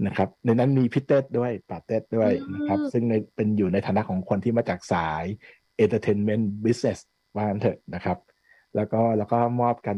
[0.05, 5.23] นะครับ ในนั้นมีพี่เต็ดด้วยป๋าเต็ดด้วยนะครับ ซึ่งในเป็นอยู่ในฐานะของคนที่มาจากสาย
[5.83, 6.99] entertainment business
[7.35, 8.17] ว่างั้นเถอะนะครับ
[8.75, 9.97] แล้วก็แล้วก็มอบกัน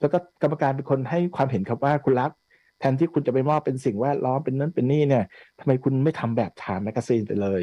[0.00, 2.30] แล้วก็กรรมการเป็นคนให้ความเห็นครับว่าคุณรัก
[2.78, 5.24] แทนที่คุณจะไปมอบเป็นสิ่งแวดล้อมเป็นนั้นเป็นนี่เนี่ย
[5.58, 7.62] ทำไมคุณไม่ทำแบบ Time Magazine ไปเลย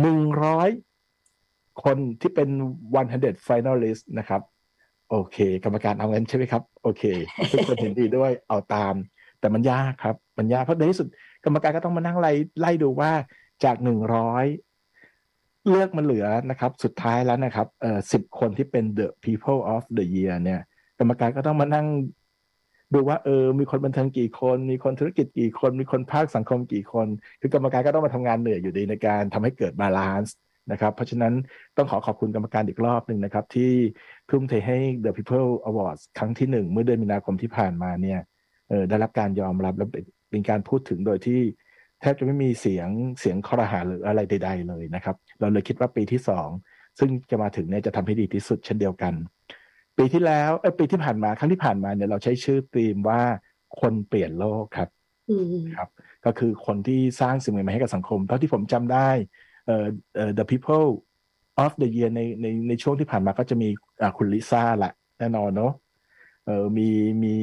[0.00, 0.68] หนึ่งร้อย
[1.84, 2.48] คนที่เป็น
[2.96, 4.42] 100 finalist นะครับ
[5.10, 7.02] โอเค กรรมการเอาเงินใช่ไหมครับ โอเค
[7.50, 8.94] ทุกคนเห็นดีด้วยเอาตาม
[9.40, 11.08] แต่มันยากครับ มันยากเพราะในที่สุด
[11.44, 13.12] กรรมการก็ต้องมานั่งไล่ไล่ดูว่า
[13.64, 14.46] จากหนึ่งร้อย
[15.68, 20.60] เลือกมันเหลือนะครับ สุดท้ายแล้วนะครับเอ่อสิบคนที่เป็น the people of the year เนี่ย
[20.98, 21.86] กรรมการก็ต้องมานั่ง
[22.94, 27.06] ดูว่าเออมีคนบันเทิงกี่คน มีคนธุรกิจกี่คน มีคนภาคสังคมกี่คน
[27.40, 30.34] คือกรรมการก็ต้องมาทำงานเหนื่อยอยู่ดีในการทำให้เกิด balance
[30.72, 31.34] นะครับเพราะฉะนั้น
[31.76, 33.72] ต้องขอขอบคุณกรรมการอีกรอบหนึ่งนะครับ ที่
[34.30, 38.20] ทุ่มเทให้ The People Awards ครั้งที่หนึ่งเมื่อเดือนมีนาคมที่ผ่านมาเนี่ย
[38.68, 39.86] เออได้รับการยอมรับและ
[40.30, 41.40] เป็นการพูดถึงโดยที่
[42.00, 42.88] แทบจะไม่มีเสียง
[43.20, 46.48] เสียงครหาหรืออะไรใด ๆ เลยนะครับ เราเลยคิดว่าปีที่สอง
[46.98, 49.14] ซึ่งจะมาถึงเนี่ยจะทำให้ดีที่สุดเช่นเดียวกัน
[49.98, 53.20] ปีที่แล้วเออปีที่ผ่านมาครั้งที่ผ่านมาเนี่ยเราใช้ชื่อธีมว่า
[53.80, 54.88] คนเปลี่ยนโลกครับ
[55.30, 55.44] อืม
[55.76, 55.88] ครับ
[56.24, 59.08] ก็คือคนที่สร้างสิ่งใหม่ๆให้กับสังคม เท่าที่ผมจำได้
[59.66, 60.86] เอ่อเอ่อ the people
[61.64, 63.68] of the year ในในในช่วงที่ผ่านมาก็จะมี
[64.00, 65.72] อ่าคุณลิซ่าแหละแน่นอนเนาะ
[66.46, 66.88] เออมี
[67.24, 67.34] มี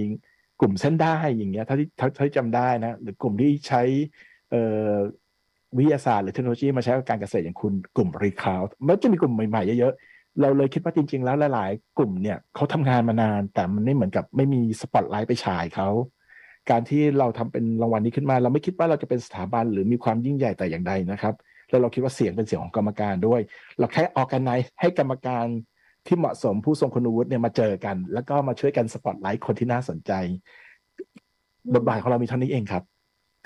[0.59, 3.81] กลุ่มเส้นได้อย่างเงี้ยเท่าที่เท่าเท่าที่จำได้นะหรือกลุ่มที่ใช้
[4.51, 4.93] เอ่อ
[5.77, 15.89] วิทยาศาสตร์หรือเทคโนโลยีมาใช้กับการเกษตรอย่างคุณกลุ่มรีคาวมันจะมีกลุ่มใหม่ๆเยอะๆ เราเลยคิดว่าจริง ๆ แล้วหลาย ๆ กลุ่มเนี่ยเขาทำงานมานาน แต่มันไม่เหมือนกับไม่มีสปอตไลท์ไปฉายเขา
[16.69, 21.35] การที่เราทำเป็นรางวัลนี้ขึ้นมา เราไม่คิดว่าเราจะเป็นสถาบันหรือมีความยิ่งใหญ่แต่อย่างใดนะครับ
[21.69, 23.41] แล้วเราคิดว่าเสียงเป็นเสียงของกรรมการด้วย
[23.79, 24.51] เราแค่ organize
[24.81, 25.45] ให้กรรมการ
[26.07, 30.11] ที่เหมาะสมผู้ทรงคุณวุฒิเนี่ยมาเจอกัน แล้วก็มาช่วยกันสปอตไลท์คนที่น่าสนใจ
[31.73, 32.83] บทบาทของเรามีเท่านี้เองครับ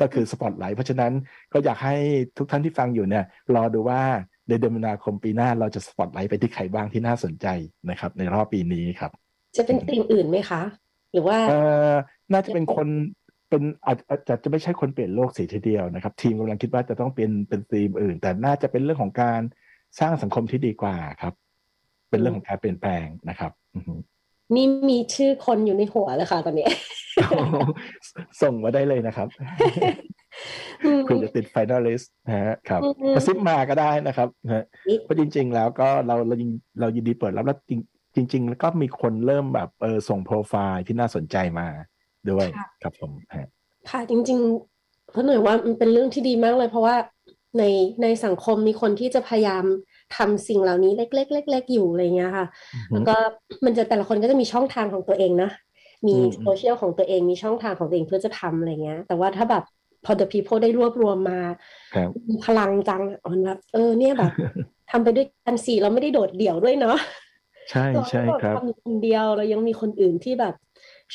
[0.01, 1.13] ก็คือสปอตไลท์เพราะฉะนั้น
[1.53, 1.95] ก็อยากให้
[2.37, 3.25] ทุกท่านที่ฟังอยู่เนี่ย
[3.55, 4.01] รอดูว่า
[4.51, 7.47] ในเดือนมีนาคมปีหน้าเราจะสปอตไลท์ไปที่ใครบ้างที่น่าสนใจ
[7.89, 9.11] นะครับ ในรอบปีนี้ครับ
[9.57, 10.61] จะเป็นธีมอื่นไหมคะ
[11.11, 11.59] หรือว่าเอ่
[11.91, 11.93] อ
[12.31, 12.87] น่าจะเป็นคน
[13.49, 19.41] เป็นอาจอาจจะจะไม่ใช่คนเปลี่ยนโลกสีทีเดียวนะครับ ทีมกำลังคิดว่าจะต้องเป็นเป็นธีมอื่น แต่น่าจะเป็นเรื่องของการ
[19.99, 21.33] สร้างสังคมที่ดีกว่าครับ
[22.09, 23.93] เป็นเรื่องของการเปลี่ยนแปลงนะครับอือฮึ
[24.55, 26.67] นี่มีชื่อคนอยู่ในหัวเลยค่ะตอนนี้
[28.41, 29.27] ส่งมาได้เลยนะครับ
[30.83, 37.81] อืมเพื่อจะติด finalist นะฮะครับอืมกระซิบมาก็ได้นะครับนะฮะนี่เพราะจริง ๆ แล้วก็เราเรายินเรายินดีเปิดรับแล้วจริง
[38.31, 41.67] จริง ๆ แล้วก็มีคนเริ่มแบบเออส่งโปรไฟล์ที่น่าสนใจมา
[42.29, 42.47] ด้วย
[42.81, 43.47] ครับผมฮะ
[43.89, 46.95] ค่ะจริงๆเพราะหน่อยว่ามันเป็นเรื่องที่ดีมากเลย เพราะว่า
[47.59, 47.63] ใน
[48.01, 49.63] ในสังคมมีคนที่จะพยายาม
[50.17, 52.45] ทำสิ่งเหล่านี้เล็กๆเล็กๆอยู่อะไรเงี้ยค่ะ
[52.91, 53.15] แล้วก็
[53.65, 55.49] มันจะแต่ละคนก็จะมีช่องทางของตัวเองนะ
[56.07, 59.63] มีอืมโซเชียลของตัวเองมีช่องทางของตัวเองเพื่อจะทำอะไรเงี้ย แต่ว่าถ้าแบบ
[60.05, 61.39] พอ the people ได้รวบรวมมา
[61.95, 64.31] ครับมีพลังจังมันแบบเออเนี่ยแบบ
[64.91, 66.97] ทำไปด้วยกันสี่เราไม่ได้โดดเดี่ยวด้วยเนาะ
[67.71, 70.55] ใช่ใช่ครับเราไม่ได้ทำอยู่คนเดียวเรายังมีคนอื่นที่แบบ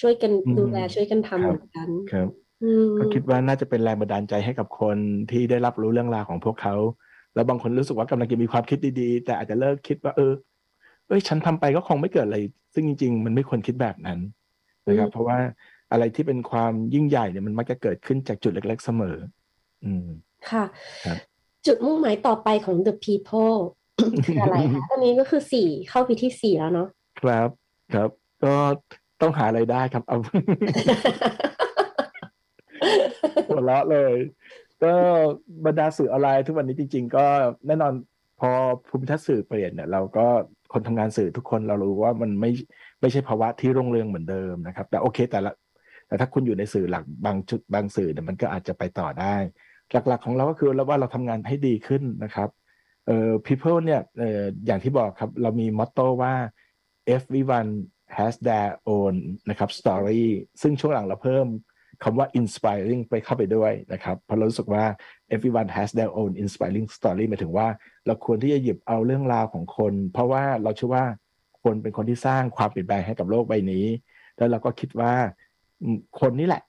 [0.00, 2.28] ช่วยกันอืมดูแลช่วยกันทำครับเหมือนกันครับ
[2.62, 4.96] อืมก็คิดว่าน่าจะเป็นแรงบันดาลใจให้กับคน
[5.30, 6.74] ที่ได้รับรู้เรื่องราวของพวกเขา
[7.34, 10.32] แล้วบางคนรู้สึกว่ากำลังจะมีความคิดดีๆ แต่อาจจะเลิกคิดว่าเออ
[11.08, 12.38] เอ้ยฉันทำไปก็คงไม่เกิดอะไร
[12.74, 14.18] ซึ่งจริง ๆ มันไม่ควรคิดแบบนั้น
[14.88, 15.38] นะครับอืมเพราะว่า
[15.90, 19.16] อะไรที่เป็นความยิ่งใหญ่เนี่ยมันมักจะเกิดขึ้นจากจุดเล็ก ๆ เสมอ
[19.84, 20.08] อืม
[20.50, 20.64] ค่ะ
[21.04, 21.18] ครับ
[21.66, 23.56] จุดมุ่งหมายต่อไปของ the people
[24.24, 26.88] คืออะไรคะตอนนี้ก็คือสี่เข้าปีที่สี่แล้วเนาะ
[27.20, 27.48] ครับ
[27.94, 28.10] ครับ
[28.44, 28.54] ก็
[29.20, 30.18] ต้องหาไรายได้ครับเอา
[33.48, 34.14] หัวเราะเลย
[34.84, 34.92] ก็
[35.66, 37.26] บรรดาสื่อออนไลน์ทุกวันนี้จริง ๆ ก็
[37.66, 37.92] แน่นอน
[38.40, 38.50] พอ
[38.88, 40.26] ภูมิทัศน์สื่อเปลี่ยนเนี่ยเราก็
[40.72, 42.50] คนทำงานสื่อทุกคนเรารู้ว่ามันไม่
[43.00, 45.50] ไม่ใช่ภาวะที่รุ่งเรืองเหมือนเดิมนะครับ แต่โอเค แต่ละ
[46.08, 49.36] แต่ถ้าคุณอยู่ในสื่อหลักบางจุดบางสื่อเนี่ยมันก็อาจจะไปต่อได้
[49.92, 52.48] หลักๆของเราก็คือเราว่าเราทำงานให้ดีขึ้นนะครับ
[53.06, 56.34] เอ่อ people เนี่ยเอ่ออย่างที่บอกครับเรามีมอตโต้ว่า
[57.16, 57.70] everyone
[58.18, 59.14] has their own
[59.48, 60.24] นะครับ story
[60.62, 61.46] ซึ่งช่วงหลังเราเพิ่ม
[62.04, 64.84] คำว่า inspiring ไปเข้าไปด้วยนะครับเพราะเรารู้สึกว่า
[65.34, 67.68] everyone has their own inspiring story หมายถึงว่า
[68.06, 71.04] เราควรที่จะหยิบเอาเรื่องราวของคน เพราะว่าเราเชื่อว่า
[71.62, 73.86] คนเป็นคนที่สร้างความเปลี่ยนแปลงให้กับโลกใบนี้
[74.36, 75.14] แล้วเราก็คิดว่า
[76.20, 76.62] คนนี่แหละ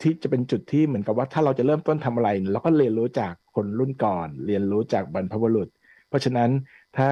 [0.00, 5.68] ที่จะเป็นจุดที่เหมือนกับว่าถ้าเราจะเริ่มต้นทำอะไรเราก็เรียนรู้จากคนรุ่นก่อน เรียนรู้จากบรรพบุรุษ
[6.08, 6.50] เพราะฉะนั้น
[6.96, 7.10] ถ้า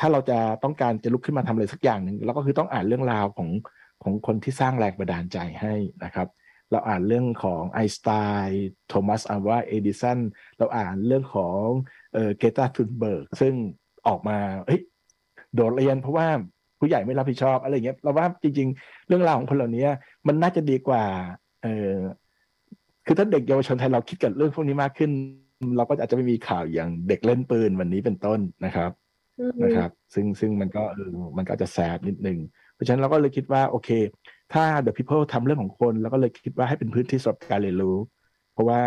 [0.00, 3.50] ถ้าเราจะต้องการจะลุกขึ้นมาทำอะไรสักอย่างหนึ่งเราก็คือต้องอ่านเรื่องราวของ
[4.02, 6.28] ของคนที่สร้างแรงบันดาลใจให้นะครับ
[6.70, 8.10] เราอ่านเรื่องของไอสไต
[8.44, 10.18] น์โทมัสอัลวาเอดิสัน
[10.58, 11.64] เราอ่านเรื่องของ
[12.14, 13.54] เออเกตาทุนเบิร์กซึ่ง
[14.08, 14.80] ออกมาเฮ้ย
[15.54, 16.28] โดดเรียนเพราะว่า
[16.82, 19.86] ผู้ใหญ่ไม่รับผิดชอบอะไรเงี้ยเราว่าจริง ๆ เรื่องราวของคนเหล่านี้
[20.26, 21.04] มันน่าจะดีกว่า
[21.62, 21.94] เออ
[23.06, 25.10] คือถ้าเด็กเยาวชนไทยเราคิดกับเรื่องพวกนี้มากขึ้น
[25.76, 28.90] เราก็อาจจะไม่มีข่าวอย่างเด็กเล่นปืนวันนี้เป็นต้นนะครับ
[29.40, 32.38] อืมนะครับ ซึ่งซึ่งมันก็เออมันก็จะแสบนิดนึง
[32.74, 33.90] เพราะฉะนั้นเราก็เลยคิดว่าโอเค
[34.52, 37.96] ถ้า The People ทำเรื่องของคน แล้วก็เลยคิดว่าให้เป็นพื้นที่สำหรับการเรียนรู้
[38.52, 38.80] เพราะว่า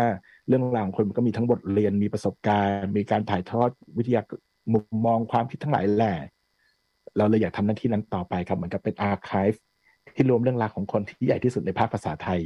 [0.48, 4.22] เรื่องราวของคนมันก็มีทั้งบทเรียนมีประสบการณ์ มีการถ่ายทอดวิทยา
[4.72, 6.14] มุมมองความคิดทั้งหลายแหละ
[7.16, 9.56] เราเลยอยากทำหน้าที่นั้นต่อไปครับ เหมือนกับเป็นอาร์ค v e
[10.14, 12.40] ที่รวมเรื่องราวของคนที่ใหญ่ที่สุดในภาคภาษาไทย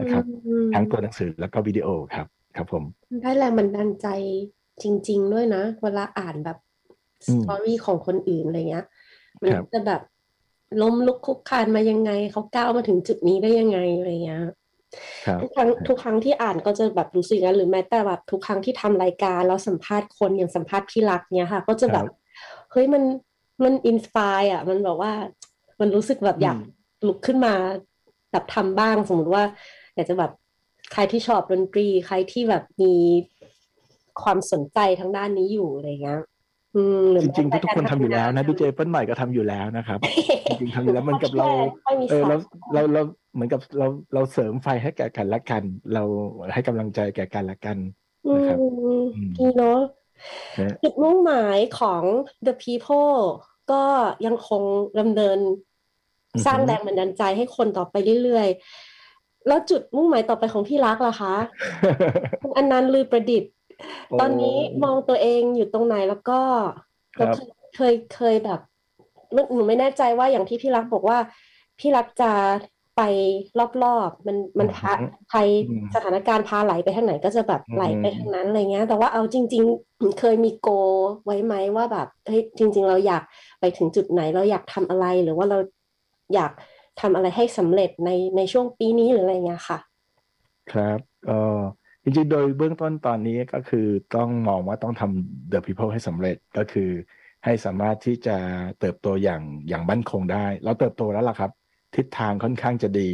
[0.00, 2.26] นะครับอืมทั้งตัวหนังสือแล้วก็วิดีโอครับ
[2.56, 2.84] ครับผม
[3.22, 4.06] ได้แรงบันดาลใจ
[4.82, 6.58] จริง ๆ ด้วยนะ เวลาอ่านแบบ
[7.28, 8.86] อืสมตอรี่ของคนอื่นอะไรเงี้ย
[9.40, 10.02] มันครับจะแบบ
[10.82, 14.40] ล้มลุกคลุกคลานมายังไง เขาก้าวมาถึงจุดนี้ได้ยังไงอะไรเงี้ย
[15.26, 22.06] ครับทุกครั้งทุกครั้งที่อ่านก็จะแบบรู้สึกอย่างนั้นหรือแม้แต่แบบทุกครั้งที่ทำรายการแล้วสัมภาษณ์คนอย่างสัมภาษณ์พี่รักเนี้ยค่ะ ก็จะแบบ
[22.72, 23.02] เฮ้ยมัน
[23.62, 25.12] มันอินสปายอะ มันแบบว่า
[25.80, 26.58] มันรู้สึกแบบอยาก
[27.06, 27.54] ลุกขึ้นมา
[28.32, 29.44] แบบทำบ้างสมมติว่า
[29.94, 30.32] อยากจะแบบ
[30.92, 32.94] ใครที่ชอบดนตรี ใครที่แบบมี
[34.22, 36.22] ความสนใจทางด้านนี้อยู่อะไรเงี้ย
[36.74, 39.98] อืมหรือจริงๆทุกคนทำอยู่แล้วนะพี่เจเปิ้ลใหม่ก็ทำอยู่แล้วนะครับ
[40.46, 41.46] จริงๆทำอยู่แล้วมันกับเรา
[42.10, 42.36] เออเรา
[42.72, 43.02] เราเรา
[43.34, 45.62] เหมือนกับเราเราเสริมไฟให้แก่กันและกัน
[45.94, 46.02] เรา
[46.54, 47.76] ให้กำลังใจแก่กันและกัน
[48.26, 48.58] อืนะครับ
[49.00, 49.04] ม
[49.38, 49.80] ดีเนาะ
[50.60, 52.02] นะจุดมุ่งหมายของ
[52.46, 53.18] The People
[53.72, 53.82] ก็
[54.26, 54.62] ยังคง
[55.00, 55.38] ดำเนิน
[56.34, 61.34] อือฮึสร้างแรงบันดาลใจให้คนต่อไปเรื่อยๆ แล้วจุดมุ่งหมายต่อไปของพี่รักล่ะคะ
[62.40, 63.52] คุณอนันต์ลือประดิษฐ์
[64.08, 66.40] โอ้ตอนนี้มองตัวเองอยู่ตรงไหนแล้วก็
[67.16, 68.60] ครับเราเคยเคยเคยแบบ
[69.32, 71.18] ไม่หนูไม่แน่ใจว่าอย่างที่พี่รักบอกว่า
[71.78, 72.30] พี่รักจะ
[72.98, 73.02] ไป
[73.82, 74.92] รอบๆ มันมันพา
[75.30, 80.68] ใครอืมสถานการณ์พาไหลไปทางไหนก็จะแบบไหลไปอืมทางนั้นอะไรเงี้ย แต่ว่าเอาจริง ๆ เคยมีโก
[81.24, 83.22] ไว้ไหมว่าแบบเฮ้ยจริง ๆ เราอยาก
[83.60, 85.58] ไปถึงจุดไหนเราอยากทำอะไรหรือว่าเรา
[86.34, 86.52] อยาก
[87.00, 89.78] ทำอะไรให้สำเร็จในในช่วงปีนี้หรืออะไรเงี้ยค่ะ
[90.68, 91.32] ครับก็
[92.02, 96.90] จริงๆ โดยเบื้องต้นตอนนี้ก็คือต้องมองว่าต้องทำ The People ให้สำเร็จก็คือ
[97.44, 98.36] ให้สามารถที่จะ
[98.78, 101.50] เติบโตอย่างอย่างมั่นคงได้ เราเติบโตแล้วล่ะครับ
[101.96, 103.10] ทิศทางค่อนข้างจะดี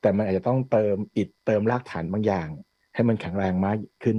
[0.00, 2.48] แต่มันอาจจะต้องเติมอิฐเติมรากฐานบางอย่าง
[2.94, 4.16] ให้มันแข็งแรงมากขึ้น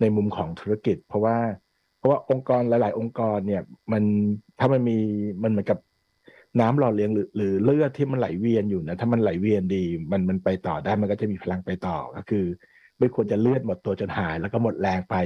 [0.00, 1.36] ในมุมของธุรกิจ เพราะว่า
[1.98, 4.02] เพราะว่าองค์กรหลาย ๆ องค์กรเนี่ยมัน
[4.58, 4.98] ถ้ามันมี
[5.42, 5.78] มันเหมือนกับ
[6.60, 12.44] น้ำหล่อเลี้ยงหรือหรือเลือดที่มันไหลเวียนอยู่นะถ้ามันไหลเวียนดี มันมันไปต่อได้มันก็จะมีพลังไปต่อก็คือ
[12.98, 15.16] ไม่ควรจะเลือดหมดตัวจนหาย แล้วก็หมดแรงไป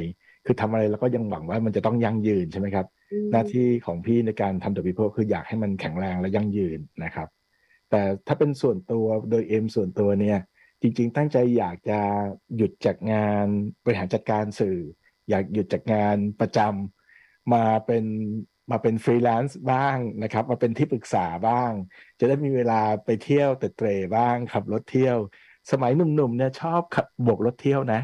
[0.47, 2.87] คือทำอะไรแล้วก็ยังหวังว่ามันจะต้องยั่งยืนใช่ไหมครับ
[3.33, 7.29] หน้าที่ของพี่ในการทำ The People คืออยากให้มันแข็งแรงและยั่งยืนนะครับ
[7.91, 10.39] แต่ถ้าเป็นส่วนตัวโดยเอ็มส่วนตัวเนี่ย
[10.83, 12.01] จริง ๆ ตั้งใจอยากจะ
[12.57, 13.47] หยุดจากงาน
[13.85, 14.79] บริหารจัดการสื่อ
[15.29, 18.05] อยากหยุดจากงานประจำมาเป็น
[18.71, 21.71] มาเป็นฟรีแลนซ์บ้างนะครับ มาเป็นที่ปรึกษาบ้าง
[22.19, 25.17] จะได้มีเวลาไปเที่ยวเตะเตรบ้างขับรถเที่ยว
[25.71, 28.01] สมัยหนุ่มๆเนี่ยชอบขับโบกรถเที่ยวนะ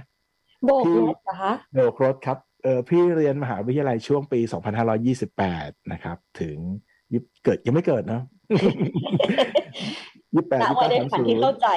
[0.64, 4.40] โบกรถเหรอคะโบกรถครับเออพี่เรียนมหาวิทยาลัยช่วงปี
[5.16, 6.56] 2528 นะครับ ถึง
[7.12, 8.22] ยิบเกิดยังไม่เกิดเนอะ
[10.34, 11.68] ยี่แปดณยี่วัเก้ายในสามฝันศูที่นเข้าย์ใจ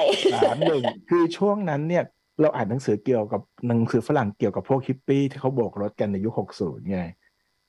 [0.42, 2.04] สามหนึ่งคือช่วงนั้นเนี่ย
[2.40, 7.00] เราอ่านหนังสือเกี่ยวกับหนังสือฝรั่งเกี่ยวกับพวกฮิปปี้ที่เขาโบกรถกันในยุค60ไง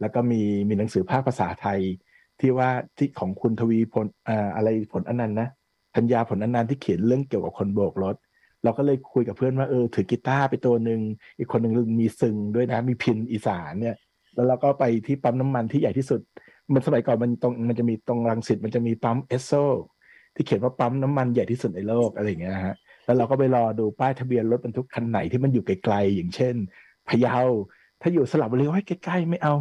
[0.01, 1.79] แล้วก็มีมีหนังสือภาคภาษาไทย
[2.39, 5.49] ที่ว่าที่ของคุณทวีพลอ่าอะไรผลอนันต์นะ
[5.95, 8.15] ธัญญาผลอนันต์ที่เขียนเรื่องเกี่ยวกับคนโบกรถ
[8.63, 10.99] เราก็เลยคุยกับเพื่อนว่าเออถือกีตาร์ไปตัวหนึ่ง
[11.37, 13.95] อีกคนหนึ่งมีซึงด้วยนะมีพิณอีสานเนี่ย
[14.35, 16.21] แล้วเราก็ไปที่ปั๊มน้ำมันที่ใหญ่ที่สุด
[16.73, 19.51] มันสมัยก่อนมันตรงมันจะมีตรงรังสิตมันจะมีปั๊มเอสโซ
[20.35, 22.75] ที่เขียนว่าปั๊มน้ำมันใหญ่ที่สุดในโลกอะไรอย่างเงี้ยนะฮะ
[23.05, 26.55] แล้วเราก็ไปรอดูป้ายทะเบียนรถบรรทุกคันไหนที่มันอยู่ไกลๆอย่างเช่น
[27.09, 27.37] พะเยา
[28.01, 29.55] ถ้าอยู่สลับบุรีให้ใกล้ๆไม่เอา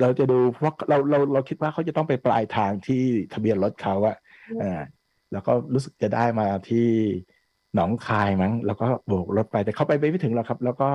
[0.00, 3.02] เราจะดูเพราะเราเราเราคิดว่าเขาจะต้องไปปลายทางที่
[3.32, 4.16] ทะเบียนรถเขาอะ
[4.62, 4.80] อ่า
[5.32, 6.88] แล้วก็รู้สึกจะได้มาที่
[7.74, 10.88] หนองคายมั้งแล้วก็โบกรถไปแต่เขาไปไม่ถึงหรอกครับ แล้วก็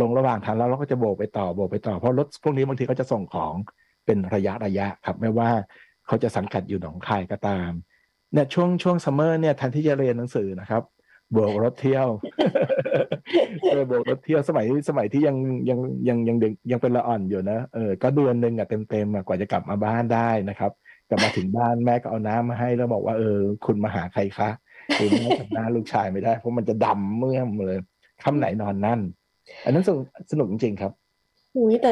[0.00, 3.54] ลงระหว่างทางแล้วเราก็จะโบกไปต่อโบกไปต่อเพราะรถพวกนี้บางทีเขาจะส่งของ
[4.06, 5.50] เป็นระยะระยะครับไม่ว่า
[6.06, 7.70] เขาจะสังกัดอยู่หนองคายก็ตาม
[8.32, 10.82] เนี่ยช่วงช่วง summer เนี่ยแทนที่จะเรียนหนังสือนะครับ
[11.32, 12.06] โบกรถเที่ยว
[13.70, 15.36] เออโบกรถเที่ยวสมัยสมัยที่ยัง
[15.70, 20.72] ยังยังยังเด็กยังเป็นละอ่อนอยู่นะเออก็เดือนหนึ่งอะเต็มเต็มกว่าจะกลับมาบ้านได้นะครับ
[21.08, 24.50] กลับมาถึงบ้านแม่ก็เอาน้ำมาให้แล้วบอกว่าเออ คุณมาหาใครคะ
[24.96, 27.78] คือแม่จำหน้าลูกชายไม่ได้ เพราะมันจะดำเมื่อมเลย
[28.22, 29.00] ค่ำไหนนอนนั่น
[29.64, 30.92] อันนั้นสนุกสนุกจริงๆครับ
[31.56, 31.90] อุ้ยแต่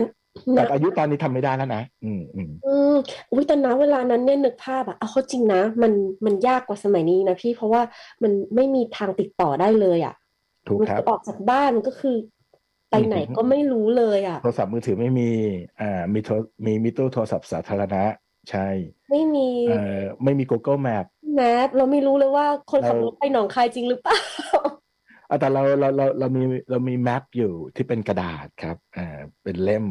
[0.56, 2.96] แต่นะอายุตอนนี้ทำไม่ได้แล้วนะอืมอืมอืม
[3.32, 5.92] อุ้ยแต่นะเวลานั้นเนี่ยนึกภาพอะเอาเข้าจริงนะ มัน
[6.24, 7.82] มันยากกว่าสมัยนี้นะพี่เพราะว่า
[8.22, 10.14] มันไม่มีทางติดต่อได้เลยอะ
[10.66, 12.16] ถูกมันครับจะออกจากบ้านมันก็คือ
[12.90, 15.30] ไปไหนอือหือก็ไม่รู้เลยอะโทรศัพท์มือถือไม่มี
[15.80, 18.04] อ่ามีโทรมีมีตู้โทรศัพท์สาธารณะ
[18.50, 18.68] ใช่
[19.10, 24.18] ไม่มีเอ่อไม่มี Google Map แมปเราไม่รู้เลยว่าคนขับเรารถไปหนองคายจริงหรือเปล่า
[25.28, 29.84] อะแต่เราเราเราเรามีเรามีแมปอยู่ที่เป็นกระดาษครับอ่าเป็นเล่ม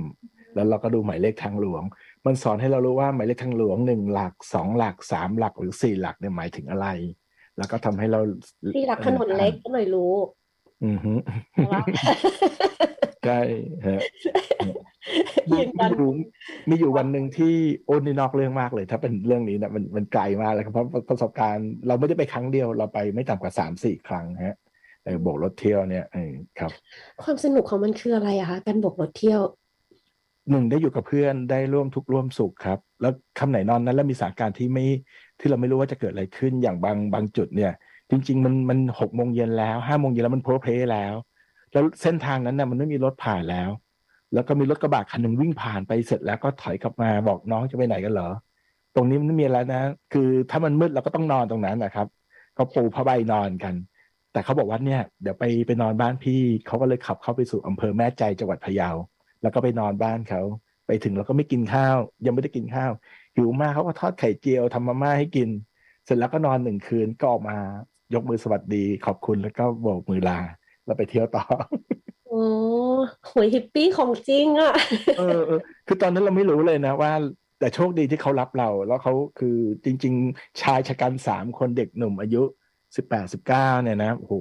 [0.57, 1.83] แล้วเราก็ดูหมายเลขทางหลวง
[2.25, 6.87] มันสอนให้เรารู้ว่าหมายเลขทางหลวงหนึ่งหลักสองหลักสามหลักหรือสี่หลักเนี่ยหมายถึงอะไร
[7.57, 8.19] แล้วก็ทำให้เรา
[8.75, 10.13] พี่รักถนนเล็กก็เลยรู้
[10.85, 11.13] อือฮึ
[11.71, 11.83] ว่า
[13.25, 13.39] ใช่
[13.87, 14.01] ฮะ
[15.51, 16.09] ยืนมียันอยู่
[16.69, 17.53] มีอยู่วันหนึ่งที่
[17.85, 24.57] โอ้นี่นอกเรื่องมากเลย ถ้าเป็นเรื่องนี้นะมันมันไกลมากเลยครับเพราะประสบการณ์เราไม่ได้ไปครั้งเดียวเราไปไม่ต่ำกว่าสามสี่ครั้งฮะ
[25.03, 26.71] เออโบกรถเที่ยวเนี่ยเออครับ
[27.23, 29.41] ความสนุกของมันคืออะไรอะคะการโบกรถเที่ยว
[30.49, 34.85] หนึ่งได้อยู่กับเพื่อนได้ร่วมทุกข์ร่วมสุขครับ แล้วคำไหนนอนนั้น แล้วมีสถานการณ์ที่ไม่
[35.39, 37.71] ที่เราไม่รู้ว่าจะเกิดอะไรขึ้นอย่างบางบางจุดเนี่ย
[38.09, 41.13] จริง ๆ มันมันหกโมงเย็นแล้วห้าโมงเย็นแล้วมันโพลเพลแล้ว
[41.73, 43.69] แล้วเส้นทางนั้นน่ะมันไม่มีรถผ่านแล้ว
[44.33, 48.29] แล้วก็มีรถกระบะคันหนึ่งวิ่งผ่านไปเสร็จแล้วก็ถอยกลับมาบอกน้องจะไปไหนกันเหรอ
[48.95, 49.81] ตรงนี้มันไม่มีอะไรนะ
[50.13, 52.07] คือถ้ามันมืดเราก็ต้องนอนตรงนั้นนะครับ
[52.55, 53.75] เขาปูผ้าใบนอนกัน
[54.31, 58.89] แต่เขาบอกว่าเนี่ย เดี๋ยวไปไปนอนบ้านพี่เขาก็เลยขับเข้าไปสู่อำเภอแม่ใจจังหวัดพะเยา
[59.41, 60.41] แล้วก็ไปนอนบ้านเขา
[60.87, 62.91] ไปถึงแล้วก็ไม่กินข้าว ยังไม่ได้กินข้าว
[63.35, 65.49] หิวมากเขาก็ทอดไข่เจียวทำมาม่าให้กิน
[66.05, 67.57] เสร็จแล้วก็นอนหนึ่งคืนก็ออกมา
[68.13, 70.39] ยกมือสวัสดีขอบคุณแล้วก็โบกมือลา
[70.85, 71.43] แล้วไปเที่ยวต่อ
[72.27, 72.43] โอ้
[73.29, 74.73] หวยฮิปปี้ของจริงอะ
[75.17, 77.11] เออเออคือตอนนั้นเราไม่รู้เลยนะว่า
[77.59, 82.43] แต่โชคดีที่เขารับเรา แล้วเขาคือจริง ๆ ชายชะกันสามคนเด็กหนุ่มอายุ
[82.95, 84.33] สิบแปดสิบเก้าเนี่ยนะโอ้โห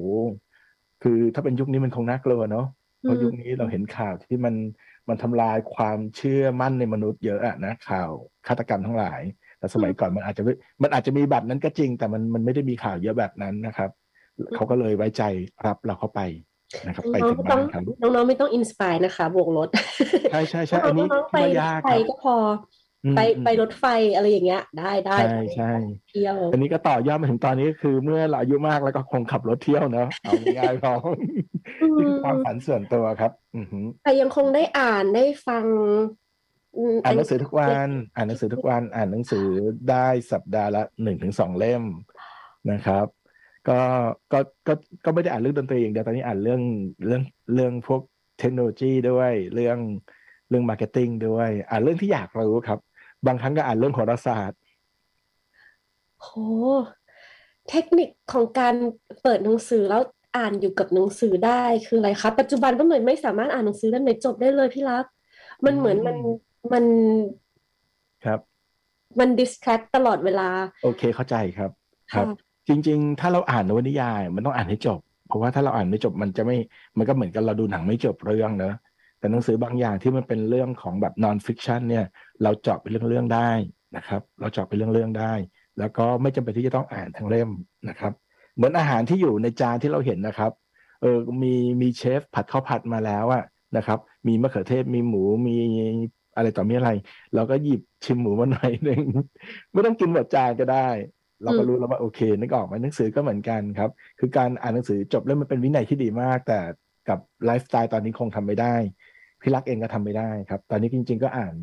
[1.03, 2.67] คือถ้าเป็นยุคนี้มันคงน่ากลัวเนาะ
[3.07, 4.55] เพราะยุคนี้เราเห็นข่าวที่มัน
[5.09, 8.11] มันทำลายความเชื่อมั่นในมนุษย์เยอะอะนะข่าว
[8.47, 9.21] ฆาตกรรมทั้งหลาย
[9.59, 10.43] แต่สมัยก่อนมันอาจจะ
[10.83, 13.91] มันอาจจะมีแบบนั้นก็จริง แต่มันมันไม่ได้มีข่าวเยอะแบบนั้นนะครับ
[14.55, 15.23] เขาก็เลยไว้ใจ
[15.67, 16.21] รับเราเข้าไป
[16.87, 19.69] นะครับไปถึงบ้านครับน้องๆไม่ต้องอินสปายนะคะบวกรถ
[20.31, 22.39] ใช่ใช่ใช่อันนี้น้องๆไปไม่ยากไปครับก็พออ
[23.17, 25.73] ไปไปรถไฟอะไรอย่างเงี้ย ได้ได้ใช่ใช่
[26.11, 30.93] เที่ยวอันนี้ก็ต่อยอดมาถึงตอนนี้ก็คือเมื่อเราอายุมากแล้วก็คงขับรถเที่ยวเนอะเอาง่ายๆพอ
[31.99, 35.65] นี่คือความฝันส่วนตัวครับอือหือแต่ยังคงได้อ่านได้ฟัง
[36.95, 39.47] มอ่านหนังสือทุกวัน อ่านหนังสือทุกวัน อ่านหนังสือ
[39.91, 41.83] ได้สัปดาห์ละหนึ่งถึงสองเล่ม
[42.71, 43.07] นะครับ
[43.69, 43.81] ก็
[44.33, 46.61] ก็ก็ก็ไม่ได้อ่านเรื่องดนตรีอย่างเดียวตอนนี้อ่านเรื่อง
[47.07, 47.23] เรื่อง
[47.55, 48.03] เรื่องพวก
[48.41, 49.79] เทคโนโลยีด้วยเรื่อง
[50.49, 52.79] เรื่อง marketing ด้วย อ่านเรื่องที่อยากรู้ครับ
[53.27, 54.59] บางครั้งก็อ่านเรื่องโหราศาสตร์
[56.23, 56.29] โห
[57.71, 58.75] เทคนิคของการ
[59.23, 60.03] เปิดหนังสือแล้ว
[60.37, 65.05] อ่านอยู่กับหนังสือได้คืออะไรคะปัจจุบันก็เหมือนไม่สามารถอ่านหนังสือเล่มไหนจบได้เลยพี่รัก
[65.65, 66.17] มันเหมือนมัน
[66.73, 66.85] มัน
[68.25, 68.41] ครับ
[69.19, 70.49] มัน distract ตลอดเวลา
[70.83, 71.71] โอเคเข้าใจครับ
[72.13, 76.57] ครับค่ะจริง ๆ ถ้าเราอ่านนวนิยาย มันต้องอ่านให้จบ เพราะว่าถ้าเราอ่านไม่จบมันจะไม่
[76.99, 78.75] มันก็เหมือนกับเราดูหนังไม่จบเรื่องเนอะ
[79.19, 82.05] แต่หนังสือบางอย่างที่มันเป็นเรื่องของแบบ non-fiction เนี่ย
[82.43, 83.51] เราเจาะเป็นเรื่องๆได้
[83.97, 85.33] นะครับ เราเจาะเป็นเรื่องๆได้
[85.79, 87.51] แล้วก็ไม่จำเป็นที่จะต้องอ่านทั้งเล่ม
[87.89, 88.13] นะครับ
[88.57, 90.53] เหมือนอาหารที่อยู่ในจานที่เราเห็นนะครับ
[91.03, 93.45] เออมีมีเชฟผัดข้าวผัดมาแล้วอะ
[93.77, 95.57] นะครับ มีมะเขือเทศมีหมูมี
[96.37, 96.91] อะไรต่อมีอะไร
[97.35, 99.05] เราก็หยิบชิมหมูมาหน่อยหนึ่ง
[99.73, 100.89] ไม่ต้องกินหมดจานก็ได้
[101.43, 106.59] เราก็รู้แล้วว่าโอเค นึกออกไหมหนังสือก็เหมือนกันครับ คือการอ่านหนังสือจบแล้วมันเป็นวินัยที่ดีมาก แต่
[107.09, 108.75] กับไลฟ์สไตล์ตอนนี้คงทำไม่ได้
[109.41, 111.55] พี่รักเองก็ทำไม่ได้ครับ ตอนนี้จริง ๆ ก็อ่าน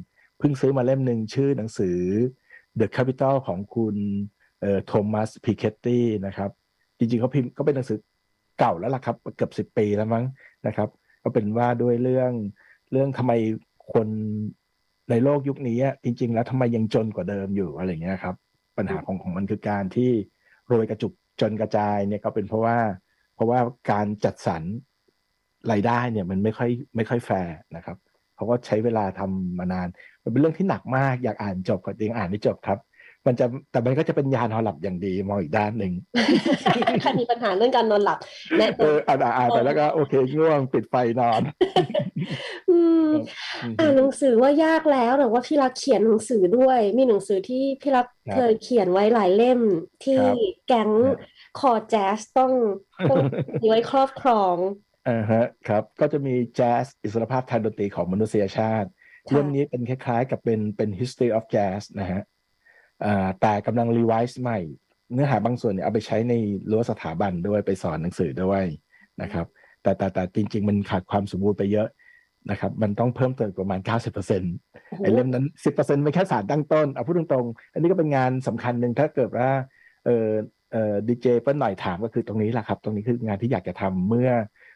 [0.44, 1.98] พิ่งซื้อมาเล่มหนึ่งชื่อหนังสือ
[2.80, 3.96] The Capital ของคุณ
[4.86, 6.52] โทมัสพีเคตตี้นะครับ
[6.98, 8.00] จริงๆเขาพิมพ์ก็เป็นหนังสือ
[8.60, 10.26] เก่าแล้วล่ะครับ เกือบสิบปีแล้วมั้ง
[10.68, 10.90] นะครับ
[11.24, 12.32] ก็เป็นว่าด้วยเรื่อง
[12.92, 13.32] เรื่องทำไม
[13.94, 14.08] คน
[15.10, 18.36] ในโลกยุคนี้อะจริง ๆ แล้วทำไมยังจนกว่าเดิมอยู่อะไรเงี้ยครับ
[18.78, 20.12] ปัญหาของของมันคือการที่
[20.68, 22.78] โรยกระจุกจนกระจายเนี่ยก็เป็นเพราะว่า
[23.36, 23.60] เพราะว่า
[23.92, 24.64] การจัดสรร
[25.72, 27.98] รายได้เนี่ยมันไม่ค่อยไม่ค่อยแฟร์นะครับ
[28.36, 29.88] เขาก็ใช้เวลาทำมานาน
[30.24, 32.80] มันเป็นเรื่องที่หนักมากอยากอ่านจบก็จริงอ่านไม่จบครับ
[33.28, 35.94] มันจะแต่มันก็จะเป็นยานอนหลับอย่างดีมองอีกด้านหนึ่ง
[37.02, 38.18] ใครมีปัญหาเรื่องการนอนหลับ
[38.58, 41.42] แนะเอออ่านอ่านอ่านไปแล้วก็โอเคง่วงปิดไฟนอน
[42.72, 43.12] อืม
[43.64, 49.62] อืมอ่านหนังสือว่ายากแล้วแต่ว่าพี่รักเขียนหนังสือด้วย มีหนังสือที่พี่รักครับเคยเขียนไว้หลายเล่ม
[50.06, 50.36] ที่ครับ
[50.68, 51.18] แก๊งครับ
[51.60, 52.52] คอแจ๊สต้อง
[53.10, 53.20] ต้อง
[53.62, 54.56] มีไว้ครอบครอง
[55.08, 62.22] อ่าฮะครับ ก็จะมีแจ๊สอิสรภาพทางดนตรีของมนุษยชาติค่ะ เรื่องนี้เป็นคล้ายๆ กับเป็นเป็น history of jazz นะฮะ
[63.06, 64.60] อ่าแต่กำลัง revise ใหม่
[65.14, 66.34] เนื้อหาบางส่วนเนี่ยเอาไปใช้ใน
[66.72, 68.64] รั้วสถาบันด้วยไปสอนหนังสือด้วย
[69.22, 69.46] นะครับ
[69.82, 71.88] แต่แต่แต่จริง ๆ มันขาดความสมบูรณ์ไปเยอะ
[72.52, 73.80] นะครับ มันต้องเพิ่มเติมประมาณ
[74.40, 79.50] 90%ไอ้เล่มนั้น 10%เป็นแค่สารตั้งต้นเอาพูดตรงๆ อันนี้ก็เป็นงานสำคัญหนึ่งถ้าเกิดว่า
[80.06, 80.30] เออ
[80.72, 84.32] เออดีเจเปิ้ลหน่อยถามก็คือตรงนี้แหละครับ ตรงนี้คืองานที่อยากจะทำเมื่อ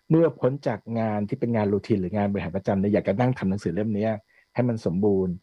[0.10, 4.13] เมื่อพ้นจากงานที่เป็นงาน routine หรืองานบริหารประจำเนี่ยอยากจะนั่งทำหนังสือเล่มเนี้ย
[4.58, 5.34] ให้มันสมบูรณ์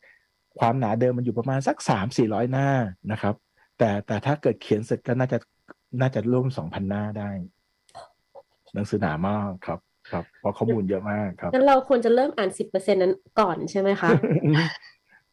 [0.60, 2.68] ความหนาเดิมมันอยู่ประมาณสักสามสี่ร้อยหน้า
[3.12, 3.34] นะครับ
[3.78, 5.38] แต่แต่ถ้าเกิดเขียนเสร็จก็น่าจะ
[6.00, 7.30] น่าจะร่วมสองพันหน้าได้
[8.74, 9.78] หนังสือหนามากครับ
[10.10, 14.10] ครับเพราะข้อมูลเยอะมากครับงั้นเราควรจะเริ่มอ่านสิบเปอร์เซ็นนั้นก่อนใช่ไหมคะ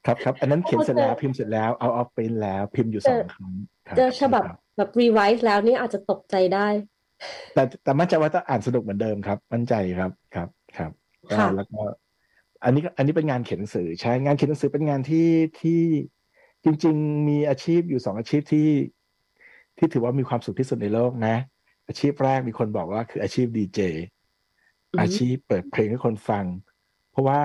[0.05, 3.53] ครับครับอันนั้นเขียนเสร็จแล้วพิมพ์เสร็จแล้ว out of print แล้วพิมพ์อยู่สองครั้ง
[3.87, 6.67] ครับเจอฉบับครับแบบ revise แล้วนี่อาจจะตกใจได้
[7.53, 10.91] แต่แต่มั่นใจว่าถ้าอ่านสนุกเหมือนเดิมครับ มั่นใจครับครับครับ
[11.29, 11.81] ก็ค่ะแล้วก็
[12.63, 15.29] อันนี้ก็อันนี้เป็นงานเขียนหนังสือใช่งานเขียนหนังสือเป็นงานที่
[15.61, 15.81] ที่
[16.63, 18.69] จริง ๆ มีอาชีพอยู่สองอาชีพที่
[19.77, 21.35] ที่ถือว่ามีความสุขที่สุดในโลกนะ
[21.87, 23.79] อาชีพแรกมีคนบอกว่าคืออาชีพดีเจ
[24.91, 26.45] อืมอาชีพเปิดเพลงให้คนฟัง
[27.11, 27.41] เพราะว่า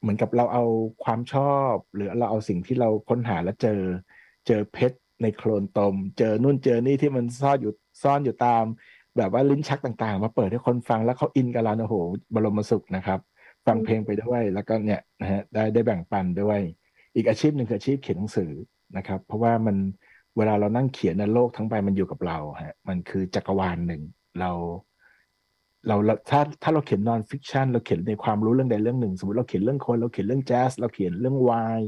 [0.00, 0.64] เหมือนกับเราเอา
[1.04, 3.80] ความชอบ หรือเราเอาสิ่งที่เราค้นหาแล้วเจอ
[4.46, 7.72] เจอเพชรในโคลนตม เจอนู่นเจอนี่ที่มันซ่อนอยู่
[8.02, 8.64] ซ่อนอยู่ตาม
[9.16, 11.96] แบบว่าลิ้นชักต่างๆ มาเปิดให้คนฟังแล้วเขาอินกับเราโอ้โห
[12.34, 13.20] บรมสุขนะครับ
[13.68, 16.60] ฟังเพลงไปด้วย แล้วก็เนี่ยนะฮะได้ได้แบ่งปันด้วย
[17.14, 18.52] อีกอาชีพหนึ่งคืออาชีพเขียนหนังสือ
[18.96, 19.76] นะครับ เพราะว่ามัน
[20.36, 24.02] เวลาเรานั่งเขียนในโลกทั้งใบมันอยู่กับเราฮะมันคือจักรวาลหนึ่ง
[24.40, 24.50] เรา
[25.86, 25.96] เรา
[26.30, 31.80] ถ้าถ้าเราเขียนนอนฟิกชันเราเขียนในความรู้เรื่องใดเรื่องหนึ่ง สมมติเราเขียนเรื่องคนเราเขียนเรื่องแจ๊สเราเขียนเรื่องวาย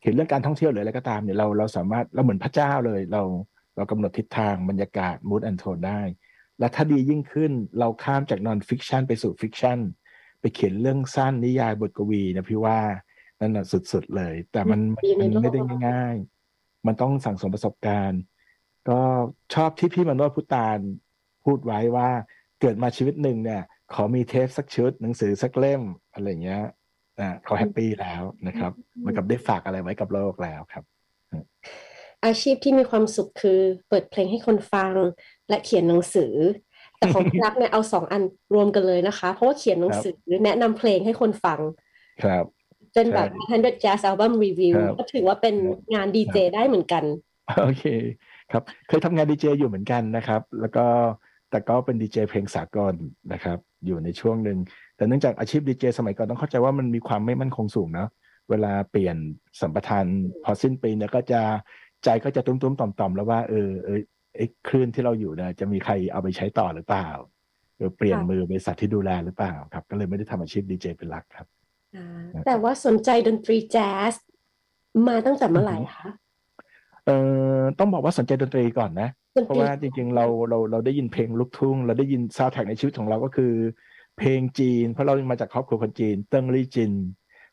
[0.00, 3.22] เขียนเรื่องการท่องเที่ยวหรืออะไรก็ตามเนี่ยเราเราสามารถเราเหมือนพระเจ้าเลย เรา
[3.76, 6.00] เรากำหนดทิศทางบรรยากาศ mood and tone ได้
[6.58, 9.78] และถ้าดียิ่งขึ้นเราข้ามจาก non-fiction ไปสู่ fiction
[10.40, 12.80] ไปเขียนเรื่องสั้นนิยายบทกวีนะพี่ว่า
[13.40, 14.80] นั่นสุดๆเลย แต่มัน
[15.20, 16.16] มันไม่ได้ง่าย
[16.50, 18.20] ๆ มันต้องสั่งสมประสบการณ์
[18.88, 19.00] ก็
[19.54, 20.78] ชอบที่พี่มาโนช พุฒตาล
[21.44, 22.08] พูดไว้ว่า
[22.60, 23.62] เกิดมาชีวิตหนึ่งเนี่ย
[23.92, 25.82] ขอมีเทปสักชุด หนังสือสักเล่ม
[26.12, 26.64] อะไรเงี้ย
[27.18, 30.84] อ่าเขา happy แล้วนะครับเหมือนกับได้ฝากอะไรไว้กับโลกแล้วครับ
[32.24, 34.92] อาชีพที่มีความสุขคือเปิดเพลงให้คนฟัง
[35.48, 36.34] และเขียนหนังสือ
[37.00, 38.22] แต่ของรักเนี่ยเอาสองอัน
[38.54, 41.60] รวมกันเลยนะคะ เพราะว่าเขียนหนังสือแนะนำเพลงให้คนฟัง
[42.24, 42.44] ครับ
[42.94, 43.28] เป็นแบบ
[43.60, 45.54] 100 Jazz Album Review ก็ถือว่าเป็น
[45.94, 47.04] งานดีเจได้เหมือนกัน
[47.60, 47.84] โอเค
[48.52, 50.86] ครับ เคยทำงานดีเจอยู่เหมือนกันนะครับ แล้วก็
[51.50, 52.94] แต่ก็เป็นดีเจเพลงสากล
[53.32, 54.58] นะครับ อยู่ในช่วงหนึ่ง
[54.96, 58.06] แต่เนื่องจากอาชีพดีเจสมัยก่อนต้องเข้าใจว่ามันมีความไม่มั่นคงสูงนะ
[58.50, 59.16] เวลาเปลี่ยน
[59.60, 60.04] สัมปทาน
[60.44, 61.40] พอสิ้นปีเนี่ยก็จะ
[62.04, 64.19] ใจก็จะตุ้มๆต่อมๆ แล้วว่าเออเออไอ้
[64.68, 67.08] คลื่นที่เราอยู่เนี่ยจะมีใครเอาไปใช้ต่อหรือเปล่า
[67.76, 71.46] หรือเปลี่ยนมือบริษัทที่ดูแลหรือเปล่าครับ ก็เลยไม่ได้ทำอาชีพดีเจเป็นหลักครับ
[72.46, 74.14] แต่ว่าสนใจดนตรีแจ๊ส
[75.08, 76.08] มาตั้งแต่เมื่อไหร่คะ
[77.04, 77.16] เอ่
[77.58, 79.08] อต้องบอกว่าสนใจดนตรีก่อนนะ
[79.44, 83.52] เพราะว่าจริงๆเราเราเราได้ยินเพลงลูกทุ่ง เราได้ยินซาวด์แท็กในชีวิตของเราก็คือ
[84.18, 86.92] เพลงจีน เพราะเรามาจากครอบครัวคนจีน เติ้งลี่จวิน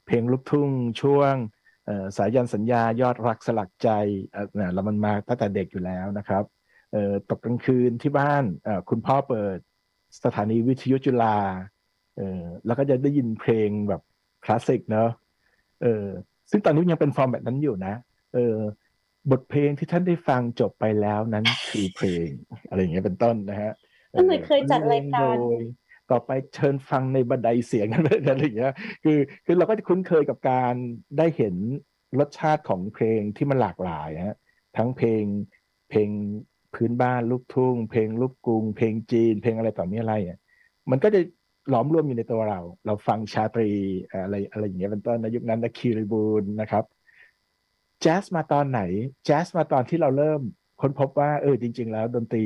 [0.07, 0.69] เพลงลูกทุ่ง
[1.01, 1.33] ช่วง
[2.17, 3.89] สายัณห์ สัญญายอดรักสลักใจ
[4.55, 6.43] เนี่ยเรามันมาตั้งแต่เด็กอยู่แล้วนะครับ
[7.29, 8.43] ตกกลางคืนที่บ้าน
[8.89, 9.57] คุณพ่อเปิด
[10.23, 11.37] สถานีวิทยุจุฬา
[12.65, 14.01] แล้วก็จะได้ยินเพลงแบบ
[14.45, 15.09] คลาสสิกเนาะ
[16.51, 17.93] ซึ่งตอนนี้ยังเป็นฟอร์มแบบนั้นอยู่นะ
[19.31, 22.27] บทเพลงที่ท่านได้ฟังจบไปแล้วนั้นคือเพลง
[22.67, 23.73] อะไรอย่างเงี้ยเป็นต้นนะฮะ
[24.13, 25.35] ท่านเคยจัดรายการ
[26.11, 28.01] ต่อไปเชิญฟังในบันไดเสียงอะ
[28.35, 28.73] ไรอย่างเงี้ย
[29.03, 30.73] คือคือเราก็จะคุ้นเคยกับการ
[31.17, 31.55] ได้เห็น
[32.19, 34.37] รสชาติของเพลงที่มันหลากหลายฮะ
[34.77, 35.23] ทั้งเพลง
[35.89, 36.09] เพลง
[36.75, 40.37] พื้นบ้านลูกทุ่ง เพลงลูกกรุง เพลงจีน เพลงอะไรต่อมีอะไรอะ
[40.91, 41.19] มันก็จะ
[41.69, 43.69] หลอมรวมอยู่ในตัวเรา เราฟังชาตรี
[44.11, 46.83] อะไรอะไรอย่างเงี้ยเป็นต้นในยุคนั้นนะคีรีบูลนะครับ
[48.01, 48.81] แจ๊สมาตอนไหน
[49.25, 50.41] แจ๊สมาตอนที่เราเริ่ม
[50.81, 52.45] ค้นพบว่าเออจริง ๆ แล้วดนตรี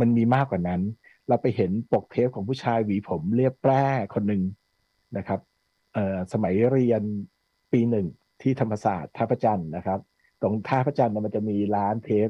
[0.00, 0.82] มันมีมากกว่านั้น
[1.28, 3.84] เราไปเห็นปกเทปของผู้ชายหวีผมเรียบแปร่
[4.14, 4.42] คนหนึ่ง
[5.16, 5.40] นะครับ
[5.92, 7.02] เอ่อสมัยเรียน
[7.72, 8.06] ปีหนึ่ง
[8.42, 10.00] ที่ธรรมศาสตร์ท่าพระจันทร์นะครับ
[10.40, 12.28] ตรงท่าพระจันทร์มันจะมีร้านเทป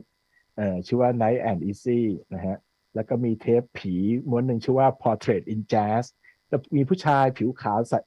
[0.87, 2.01] ชื่อว่า Night and Easy
[2.35, 2.57] นะฮะ
[2.95, 3.95] แล้วก็มีเทปผี
[4.31, 6.05] ม้วนหนึ่งชื่อว่า Portrait in Jazz
[6.51, 8.01] จะมีผู้ชายผิวขาวใส่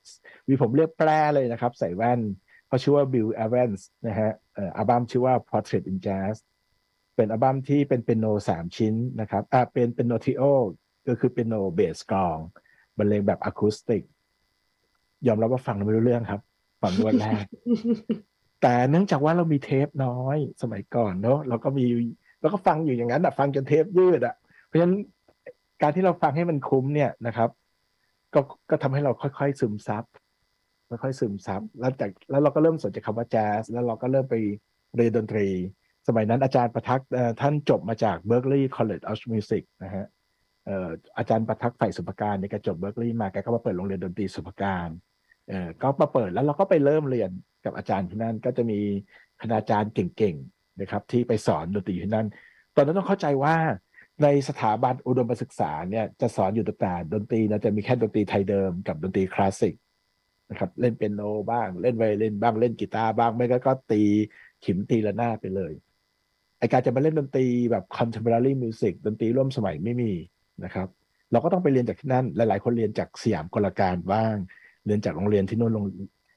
[0.47, 2.19] วีผมเรียบแปร่เลยนะครับ ใส่แว่น
[2.67, 4.31] เขาชื่อว่า Bill Evans นะฮะ
[4.77, 6.35] อัลบั้มชื่อว่า Portrait in Jazz
[7.15, 10.41] เป็นอัลบั้มที่เป็นเป็นโนสามชิ้นนะครับอ่าเป็นเป็นโนทิโอ
[11.07, 12.37] ก็คือเป็นโนเบสกลอง
[12.97, 14.03] บรรเลงแบบอะคูสติก
[15.27, 16.41] ยอมรับว่าฟังไม่รู้เรื่องครับ
[16.81, 17.45] ฟังวันแรก
[18.61, 21.85] แต่เนื่องจากว่าเรามีเทปน้อยสมัยก่อนเนาะเราก็มี
[22.41, 24.35] เราก็ฟังอยู่อย่างนั้นอะฟังจนเทปยืดอะ
[24.65, 24.95] เพราะฉะนั้น
[25.81, 27.49] การที่เราฟังให้มันคุ้มเนี่ยนะครับ
[28.33, 30.03] ก็ก็ทำให้เราค่อยๆซึมซับ
[30.89, 34.35] ค่อยๆซึมซับแล้วจากแล้วเราก็เริ่มสนใจคำว่าแจ๊สแล้วเราก็เริ่มไป
[34.95, 35.47] เรียนดนตรี
[36.07, 37.07] สมัยนั้นอาจารย์ประทักษ์
[37.41, 40.05] ท่านจบมาจาก Berkeley College of Music นะฮะ
[41.17, 44.89] อาจารย์ประทักษ์ฝ่ายสุภการในกระจบเบิร์กลีย์มาแกก็มาเปิดโรงเรียนดนตรีสุภการ
[45.49, 47.31] เออก็มาเปิดแล้วเราก็ไปเริ่มเรียน
[47.65, 48.79] กับอาจารย์ที่นั่นก็จะมี
[49.41, 50.37] คณาจารย์เก่ง
[50.81, 52.27] นะครับที่ไปสอนดนตรีที่นั่น
[52.75, 53.55] ตอนนั้นต้องเข้าใจว่า
[54.23, 59.75] ในสถาบันอุดมศึกษาเนี่ยจะสอนอยู่แต่ดนตรีนะจะมีแค่ดนตรีไทยเดิมกับดนตรีคลาสสิก
[60.49, 61.21] นะครับเล่นเปียโน
[61.51, 64.03] บ้างเล่นไวโอลินบ้างเล่นกีตาร์บ้างไม่ก็ก็ตี
[64.65, 65.73] ขิมตีละนาไปเลย
[66.59, 70.11] ไอการจะมาเล่นดนตรีแบบ contemporary music ดนตรีร่วมสมัยไม่มี
[70.63, 70.87] นะครับ
[71.31, 74.35] เราก็ต้องไปเรียนจากที่นั่นหลาย ๆ คนเรียนจากสยามกลการบ้าง
[74.85, 75.85] เรียนจากโรงเรียนที่นู่นลง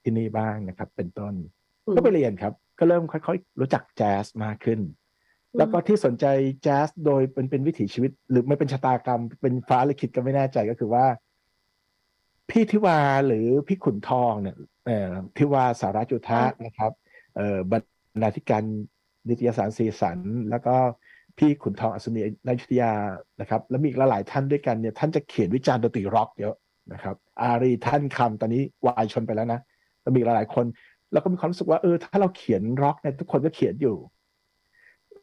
[0.05, 1.35] ที่นี่บ้างนะครับ เป็นต้น
[1.97, 2.53] ก็ไปเรียนครับ
[2.83, 4.81] ก็เริ่มค่อยๆ รู้จักแจ๊สมากขึ้น
[5.59, 6.27] แล้วก็ที่สนใจ
[6.63, 11.05] แจ๊สโดยเป็นเป็นวิถีชีวิต หรือไม่เป็นชะตากรรม เป็นฟ้าลิขิตก็ไม่แน่ใจก็คือว่า
[12.51, 14.57] พี่ทิวาหรือพี่ขุนทองเนี่ย
[14.87, 16.93] เอ่อทิวาสาราจุทะนะครับ
[17.37, 17.83] เอ่อบรร
[18.23, 18.63] ณาธิการ
[19.29, 20.19] นิตยสารสีสัน
[20.51, 20.75] แล้วก็
[21.39, 22.93] พี่ขุนทองอัศนีนายุทธยา
[23.41, 26.55] นะครับ แล้วมีอีกหลายท่านด้วยกันเนี่ยท่านจะเขียนวิจารณ์ดนตรีร็อกเยอะ
[26.93, 29.61] นะครับ อารีท่านคำตอนนี้วายชนไปแล้วนะ
[30.03, 30.67] แล้วมีหลายๆคน
[31.13, 33.97] แล้วก็มีความรู้สึกว่าเออถ้าเราเขียนร็อกเนี่ยทุกคนก็เขียนอยู่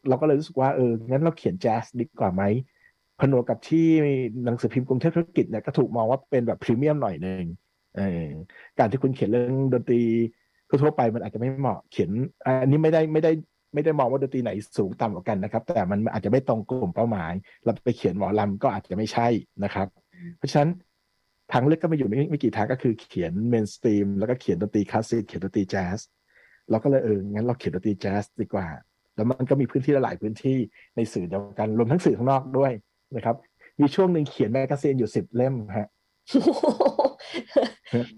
[0.08, 2.44] เราก็เลยรู้สึกว่าเอองั้นเราเขียนแจ๊สดีกว่าไหม
[3.20, 3.88] ผนวกกับที่
[4.46, 7.44] หนังสือพิมพ์กรุงเทพธุรกิจเนี่ยก็ถูกมองว่าเป็นแบบพรีเมียมหน่อยหนึ่ง
[8.00, 8.28] ออ
[8.80, 10.02] การที่คุณเขียนเรื่องดนตรี
[10.84, 12.12] ทั่วไปมันอาจจะไม่เหมาะเขียน
[12.46, 13.32] อันนี้ไม่ได้ไม่ได้
[13.74, 17.34] ไม่ได้มองว่าดนตรีไหนสูงต่ำกว่ากันนะครับ แต่มันอาจจะไม่ตรงกลุ่มเป้าหมาย
[17.64, 19.28] เราไปเขียนหมอลำก็อาจจะไม่ใช่
[19.64, 19.88] นะครับ
[20.38, 20.70] เพราะฉะนั้น
[21.52, 26.00] ทางเลือกก็ไม่อยู่ไม่ไม่กี่ทางก็คือเขียน mainstream แล้วก็เขียนดนตรีคลาสสิกเขียนดนตรีแจ๊ส
[26.70, 28.68] เราก็เลยเอองั้นเราเขียนดนตรีแจ๊สดีกว่า
[29.16, 30.58] แล้วมันก็มีพื้นที่หลายพื้นที่
[30.96, 32.72] ในสื่อเดียวกันรวมทั้งสื่อข้างนอกด้วย
[33.16, 33.36] นะครับ
[33.80, 35.88] มีช่วงหนึ่งเขียน magazine อยู่สิบเล่มฮะ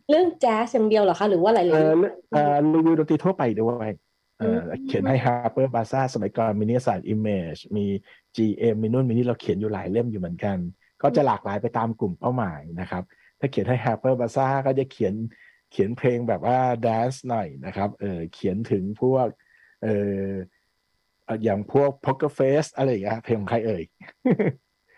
[0.10, 3.90] เรื่องแจ๊สอย่างเดียวเหรอคะ หรือว่าหลายเอๆอเรื่องเอ่อรีวิวดนตรีทั่วไปด้วย
[4.40, 7.86] เอออืมเขียนให้ Harper Bazaar สมัยก่อนมีนิยสาร Image มี
[8.36, 10.58] GM มีนู่นมีนี่เราเขียนอยู่หลายเล่มอยู่เหมือนกัน
[11.02, 13.04] ก็จะหลากหลายไปตามกลุ่มเป้าหมายนะครับ
[13.42, 15.14] ถ้าเขียนให้ Harper Bazaar ก็จะเขียน
[15.72, 19.28] เขียนเพลงแบบว่า dance หน่อยนะครับเออเขียนถึงพวก
[19.84, 19.88] เอ
[20.24, 20.28] อ
[21.26, 23.84] เอ่ออย่างพวก Poker Face อะไรอย่างเงี้ยเพลงของใครเอ่ย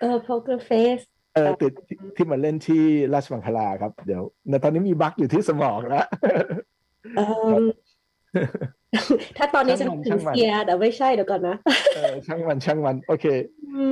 [0.01, 1.03] เออ poker face
[1.35, 2.83] เออติดที่ที่มาเล่นที่
[3.13, 6.07] ราชมังคลาครับ เดี๋ยวในตอนนี้มีบั๊กอยู่ที่สมองแล้ว
[7.17, 7.21] เอ
[7.53, 7.55] อ
[9.37, 11.57] ถ้าตอนนี้จะช่างมันถึงช่างมันเสียแต่ไม่ใช่เดี๋ยวก่อนนะ
[11.95, 13.25] เออช่างมันช่างมัน โอเค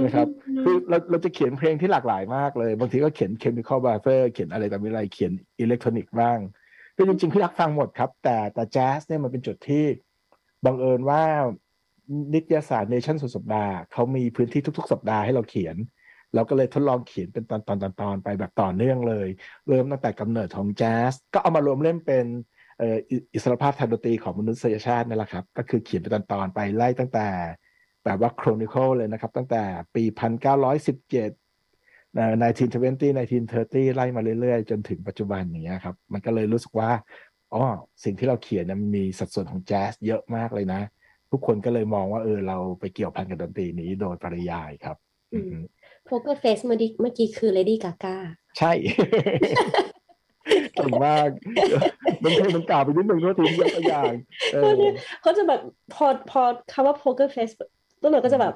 [0.04, 0.28] นะครับ
[0.64, 6.38] คือเราเราจะเขียนเพลงที่หลากหลายมากเลย บางทีก็เขียน chemical buffer เขียนอะไรต่อมีอะไรเขียนอิเล็กทรอนิกส์บ้าง
[6.96, 9.86] คือจริงๆพี่รักฟังหมดครับ แต่แต่แจ๊สเนี่ยมันเป็นจุดที่
[10.66, 11.24] บังเอิญว่า
[12.34, 15.76] นิตยสารเนชั่นสุดสัปดาห์เขามีพื้นที่ทุก ๆ สัปดาห์ให้เราเขียน
[16.36, 19.28] เราก็เลยทดลองเขียนเป็นตอนตอนตอนตอนไปแบบต่อเนื่องเลย
[19.68, 27.28] เริ่มตั้งแต่กำเนิดของแจ๊สก็เอามารวมเล่มเป็นเอ่ออิอิสรภาพทางดนตรีของมนุษยชาตินั่นแหละครับ ก็คือเขียนเป็นตอนตอนไปไล่ตั้งแต่
[28.06, 29.64] แบบว่า chronicle เลยนะครับ ตั้งแต่
[29.96, 30.04] ปี
[30.90, 36.92] 1917นะ1920 1930 ไล่มาเรื่อยๆ จนถึงปัจจุบันอย่างเงี้ยครับ มันก็เลยรู้สึกว่า
[37.54, 37.64] อ๋อ
[38.04, 40.82] สิ่งที่เราเขียนเนยมันมีสัดส่วนของแจ๊สเยอะมากเลยนะ
[41.32, 44.98] ทุกคนก็เลยมองว่าเออเราไปเกี่ยวพันกับดนตรีนี้โดยปริยายครับ
[45.34, 45.60] อืมอือฮึ
[46.10, 48.16] poker face เมื่อกี้เมื่อกี้คือ Lady Gaga
[48.58, 48.72] ใช่
[50.76, 51.30] เก่งมาก
[52.24, 54.14] มันเพลงมันกล่าวไปนิดนึงก็ทียกตัวอย่าง
[54.54, 54.72] เออ
[55.22, 55.60] เขาจะแบบ
[55.94, 56.42] พอพอ
[56.74, 57.54] คำว่า poker face
[58.04, 58.54] ต้นหน่อยก็จะแบบ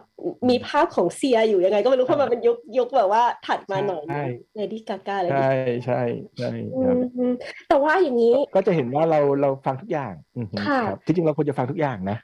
[0.49, 4.21] มีภาพของเซียอยู่ยังไง ก็ไม่รู้เพราะมันเป็นยุคยุคแบบว่าถัดมาหน่อยใช่
[4.59, 5.47] Lady Gaga เลยใช่
[5.86, 6.01] ใช่
[6.38, 6.97] ใช่อืครับ
[7.29, 7.31] ม
[7.69, 12.17] แต่ว่าอย่างนี้ ก็จะเห็นว่าเราเราฟังทุกอย่างอือฮึค่ะครับที่จริงเราควรจะฟังทุกอย่างนะ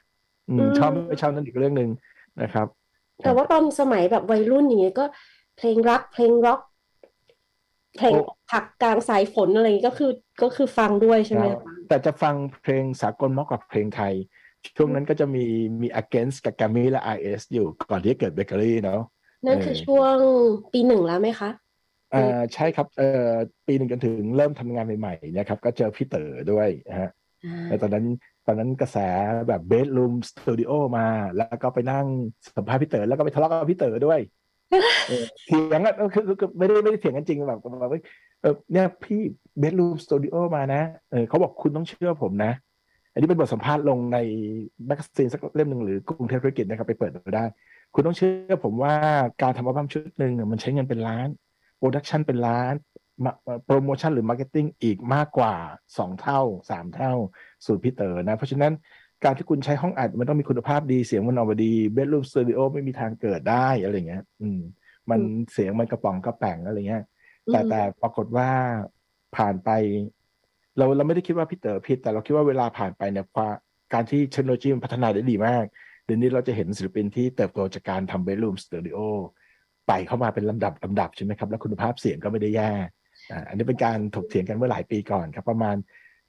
[0.48, 1.88] อืมอืมชอบไม่ชอบนั่นอีกเรื่องหนึ่ง
[2.42, 2.66] นะครับ
[3.22, 5.04] แต่ว่าตอนสมัยแบบวัยรุ่นอย่างเงี้ยก็
[5.56, 6.60] เพลงรักเพลงร็อก
[7.98, 10.10] เพลงโอ้ผักกลางสายฝนอะไรอย่างงี้ก็คือ
[10.42, 14.14] ก็คือฟังด้วยใช่ไหมแล้วคะแต่จะฟังเพลงสากลมากกว่าเพลงไทย
[14.76, 15.44] ช่วงนั้นก็จะมี
[15.82, 19.00] มี against กับ g a m m y และ RS อยู่ก่อนที่จะเกิดเบเกอรี่เนาะ
[19.46, 20.16] นั่นคือเออช่วง
[20.72, 21.50] ปีหนึ่งแล้วไหมคะ
[22.14, 23.30] อ่าใช่ครับเอ่อ
[23.66, 27.10] ปีหนึ่งจนถึงเริ่มทำงานใหม่ๆเนะครับ ก็เจอพี่เต๋อด้วยนะฮะ
[27.44, 28.06] อ่าแล้วตอนนั้น
[28.46, 28.96] ตอนนั้นกระแส
[29.48, 32.06] แบบเบส o ูมสตูดิโอมา แล้วก็ไปนั่ง
[32.56, 34.20] สัมภาษณ์พี่เต๋อแล้วก็ไปทะเลาะกับพี่เต๋อด้วย
[35.46, 38.00] เถียงกันเออคือคือคือไม่ได้ไม่ได้เถียงกันจริงแบบแบบว่า
[38.42, 39.20] เออเนี่ยพี่
[39.58, 42.52] เบส o ูมสตูดิโอมานะเออเขาบอกคุณต้องเชื่อผมนะ
[43.12, 44.18] อันนี้เป็นบทสัมภาษณ์ลงใน
[44.86, 47.44] magazine สักเล่มหนึ่งหรือกรุงเทพธุรกิจนะครับไปเปิดดูได้
[47.94, 48.94] คุณต้องเชื่อผมว่า
[49.42, 51.28] การทำอัลบั้มชุดหนึ่งมันใช้เงินเป็นล้าน
[51.78, 52.74] production เป็นล้าน
[53.66, 55.54] โปรโมชั่นหรือ marketing อีกมากกว่า
[55.98, 57.12] สองเท่าสามเท่า
[57.64, 58.72] สูตรพี่เต๋อนะ เพราะฉะนั้น
[59.24, 64.60] การที่คุณใช้ห้องอัดมันต้องมีคุณภาพดีเสียงมันออกมาดี bedroom studio ไม่มีทางเกิดได้อะไรเงี้ย อืม
[65.10, 65.20] มัน
[65.52, 67.04] เสียงมันกระป๋องกระแป่งอะไรเงี้ย
[67.52, 68.48] แต่อืมแต่ปรากฏว่า
[69.36, 69.70] ผ่านไป
[70.78, 73.52] เราเราไม่ได้คิดว่าพี่เต๋อผิด แต่เราคิดว่าเวลาผ่านไปเนี่ยความ
[73.92, 75.64] การที่เทคโนโลยีมันพัฒนาได้ดีมาก
[76.04, 78.98] เดี๋ยวนี้เราจะเห็นศิลปินที่เติบโตจากการทำ bedroom studio
[79.88, 82.70] ไปเข้ามาเป็นลำดับลำดับใช่ไหมครับ แล้วคุณภาพเสียงก็ไม่ได้แย่
[83.30, 85.76] อ่าอันนี้เป็นการถกเถียงกันเมื่อหลายปีก่อนครับ ประมาณ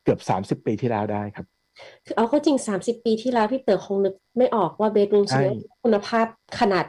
[0.03, 1.45] เกือบสามสิบปีที่แล้วได้ครับ
[2.05, 5.35] คือเอาก็จริงสามสิบปีที่แล้วพี่เต๋อคงนึกไม่ออกว่าเบดรูมใช่ส
[5.83, 6.25] คุณภาพ
[6.59, 6.85] ขนาด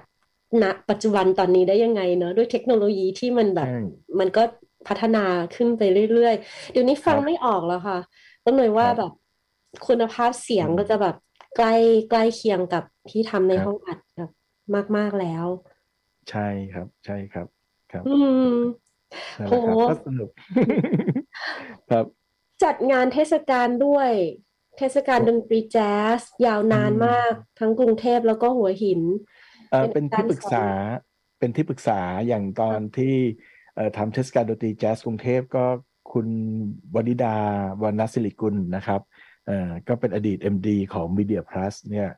[0.62, 3.70] ณปัจจุบันตอนนี้ได้ยังไงเนอะด้วยเทคโนโลยีที่มันแบบใช่
[4.20, 4.42] มันก็
[4.88, 5.24] พัฒนา
[5.54, 5.82] ขึ้นไป
[6.12, 7.98] เรื่อยๆ เดี๋ยวนี้ฟังครับไม่ออกแล้วค่ะ
[8.44, 9.10] ก็เลยว่าครับแบบ
[9.86, 11.14] คุณภาพเสียงอืมก็จะแบบ
[11.56, 11.74] ใกล้
[12.10, 14.30] ใกล้เคียงกับที่ทำในครับห้องอัดแบบ
[14.96, 15.46] มาก ๆแล้ว
[16.30, 17.46] ใช่ครับ ใช่ครับ
[17.90, 18.84] ครับ อืม
[19.38, 20.30] นั่นแหละครับโหก็สนุก
[21.88, 22.06] ครับ
[22.62, 24.10] จัดงานเทศกาลด้วย
[24.78, 29.02] เทศกาลดนตรีแจ๊สยาวนานอืมมาก ทั้งกรุงเทพแล้วก็หัวหิน
[29.70, 30.66] เอ่อเป็เป็นนการที่ปรึกษา
[31.38, 33.14] เป็นที่ปรึกษาอย่างตอนที่
[33.76, 35.64] เอ่อทำเทศกาลดนตรีแจ๊สกรุงเทพก็
[36.12, 36.28] คุณ
[36.94, 37.36] วนิดา
[37.82, 39.00] วรรณศิริกุลนะครับ
[39.46, 42.08] เอ่อก็เป็นอดีต MD ของ Media Plus เนี่ย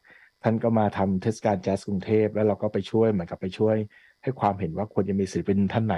[0.42, 3.76] ท่านก็มาทำเทศกาลแจ๊สกรุงเทพแล้วเราก็ไปช่วยเหมือนกับไปช่วย
[4.22, 5.96] ให้ความเห็นว่าควรจะมีศิลปินท่านไหน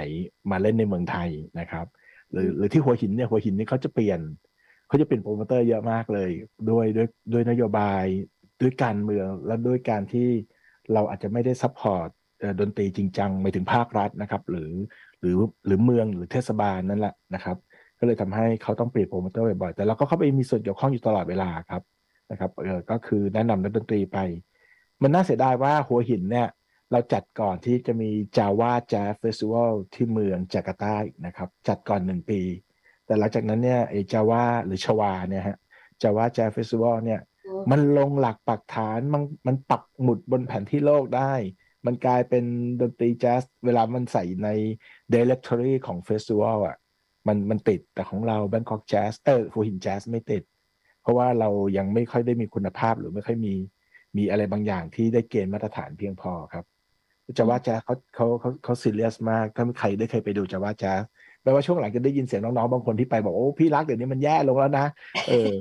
[0.51, 1.29] มาเล่นในเมืองไทย
[1.59, 1.85] นะครับ
[2.31, 4.19] หรือหรือที่หัวหินเนี่ยหัวหินนี่เขาจะเปลี่ยน
[4.89, 6.29] เขาจะเปลี่ยนโปรโมเตอร์เยอะมากเลย
[6.69, 8.03] ด้วยด้วยด้วยนโยบาย
[8.61, 10.29] ด้วยการเมืองและด้วยการที่
[10.93, 12.09] เราอาจจะไม่ได้ support
[12.59, 14.71] ดนตรีจริงจังไปถึงภาครัฐนะครับ หรือ
[15.19, 15.35] หรือ
[15.65, 17.57] หรือเมืองหรือเทศบาลนั่นแหละนะครับ
[17.99, 21.81] ก็เลยทำให้เขาต้องเปลี่ยนโปรโมเตอร์บ่อยๆแต่เราก็เข้าไปมีส่วนเกี่ยวข้องอยู่ตลอดเวลาครับ
[22.31, 24.17] นะครับเออก็คือแนะนำนักดนตรีไป
[25.01, 26.47] มันน่าเสียดายว่าหัวหินเนี่ย
[26.91, 32.41] เราจัดก่อนที่จะมี Java Jazz Festival ที่เมืองจาการ์ตาอีกนะครับ จัดก่อนหนึ่งปี
[33.09, 35.57] แต่หลังจากนั้นเนี่ยไอ้จาวาหรือชวาเนี่ยฮะ
[36.01, 37.21] จาวาแจ z z Festival เนี่ย
[37.71, 41.33] มันลงหลักปักฐานมันมันปักหมุดบนแผนที่โลกได้
[41.85, 42.45] มันกลายเป็น
[42.81, 44.49] ดนตรีแจ๊สเวลามันใส่ใน
[45.13, 46.77] directory ของ festival อะ
[47.27, 50.43] มันมันติดแต่ของเรา Bangkok Jazz เออหัวหินแจ๊สไม่ติด
[51.01, 53.53] เพราะว่าเรายังไม่ค่อยได้มีคุณภาพหรือไม่ค่อยมี
[54.17, 56.65] มีอะไรบางอย่างที่ได้เกณฑ์มาตรฐานเพียงพอครับ
[57.37, 60.93] Java Jazz เขาเขาเขาเขาซีเรียสมาก ถ้าใครได้เคยไปดู Java Jazz
[61.43, 64.85] แปลว่าช่วงหลังจะได้ยินเสียงน้องๆบางคนที่ไปบอกโอ้พี่รักเดี๋ยวนี้มันแย่ลงแล้วนะ
[65.29, 65.51] เออ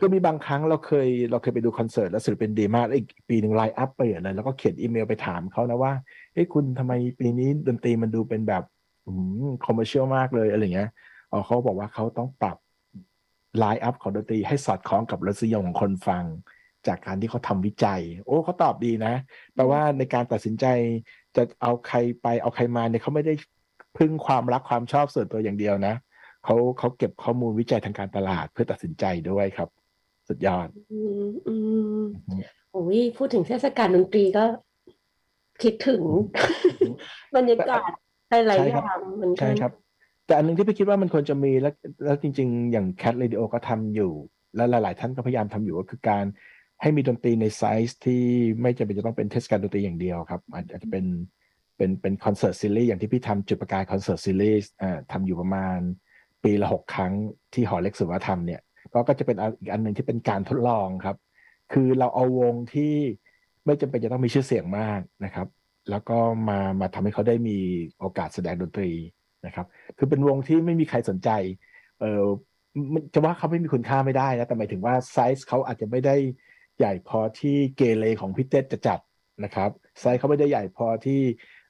[0.00, 5.92] ก็มีบางครั้งเราเคยเราเคยไปดูคอนเสิร์ตแล้วศิลปินดีมากอีกปีหนึ่ง line-up ไปเลยแล้วก็เขียนอีเมลไปถามเขานะว่า
[6.34, 8.64] เฮ้ยคุณทำไมปีนี้ดนตรีมันดูเป็นแบบ
[9.64, 10.90] commercial มากเลยอะไรเงี้ย
[11.32, 12.56] อ๋อเขาบอกว่าเขาต้องปรับ
[13.58, 16.24] line-up ของดนตรีให้สอดคล้องกับรสนิยมของคนฟัง
[16.86, 19.14] จากการที่เขาทำวิจัย โอ้เขาตอบดีนะ
[19.54, 20.66] แปลว่าในการตัดสินใจ
[21.36, 23.34] จะเอาใครไปเอาใครมาเนี่ยเขาไม่ได้
[23.98, 25.94] พึ่งความรักความชอบส่วนตัวอย่างเดียวนะ
[26.44, 29.68] เขาเขาเก็บข้อมูลวิจัยทางการตลาดเพื่อตัดสินใจด้วยครับ
[30.28, 31.54] สุดยอด อืมอื
[31.98, 32.00] ม
[32.72, 34.44] โอ้ยพูดถึงเทศกาลดนตรีก็
[35.62, 36.02] คิดถึง
[37.36, 37.90] บรรยากาศ
[38.48, 39.72] หลายอย่างเหมือนกันใช่ครับ
[40.26, 41.74] แต่อันนึงที่พี่คิดว่ามันควรจะมีแล้ว
[42.04, 44.12] แล้วจริง ๆ อย่าง Cat Radio ก็ทำอยู่
[44.56, 46.24] และหลายๆ ท่านก็พยายามทำอยู่ก็คือการ
[46.82, 48.22] ให้มีดนตรีในไซส์ที่
[48.62, 51.04] ไม่จำเป็นจะต้องเป็นเทศกาลดนตรีอย่างเดียวครับอาจจะเป็น
[51.76, 54.70] เป็นเป็นคอนเสิร์ตซีรีส์อย่างที่พี่ทำจุดประกายคอนเสิร์ตซีรีส์
[55.12, 55.78] ทำอยู่ประมาณ
[56.44, 57.12] ปีละหกครั้ง
[57.54, 58.60] ที่หอเล็กสุวรรณธรรมเนี่ย
[58.92, 61.16] ก็ก็จะเป็นอีกอันหนึ่งที่เป็นการทดลองครับ
[61.72, 62.94] คือเราเอาวงที่
[63.66, 65.46] ไม่จำเป็นจะต้องมีชื่อเสียงมากนะครับ
[65.90, 66.18] แล้วก็
[66.48, 67.58] มามาทำให้เขาได้มี
[67.98, 68.90] โอกาสแสดงดนตรี
[69.46, 69.66] นะครับ
[69.98, 71.30] คือเป็นวงที่ไม่มีใครสนใจ
[72.00, 72.24] เออ
[73.12, 76.16] จะว่าเขาไม่มีคุณค่าไม่ได้นะแต่หมายถึงว่าไซส์เขาอาจจะไม่ได้
[76.78, 78.98] ใหญ่พอที่เกเรของพี่เต้จะจัด
[79.44, 79.70] นะครับ
[80.00, 81.20] ไซส์เขาไม่ได้ใหญ่พอที่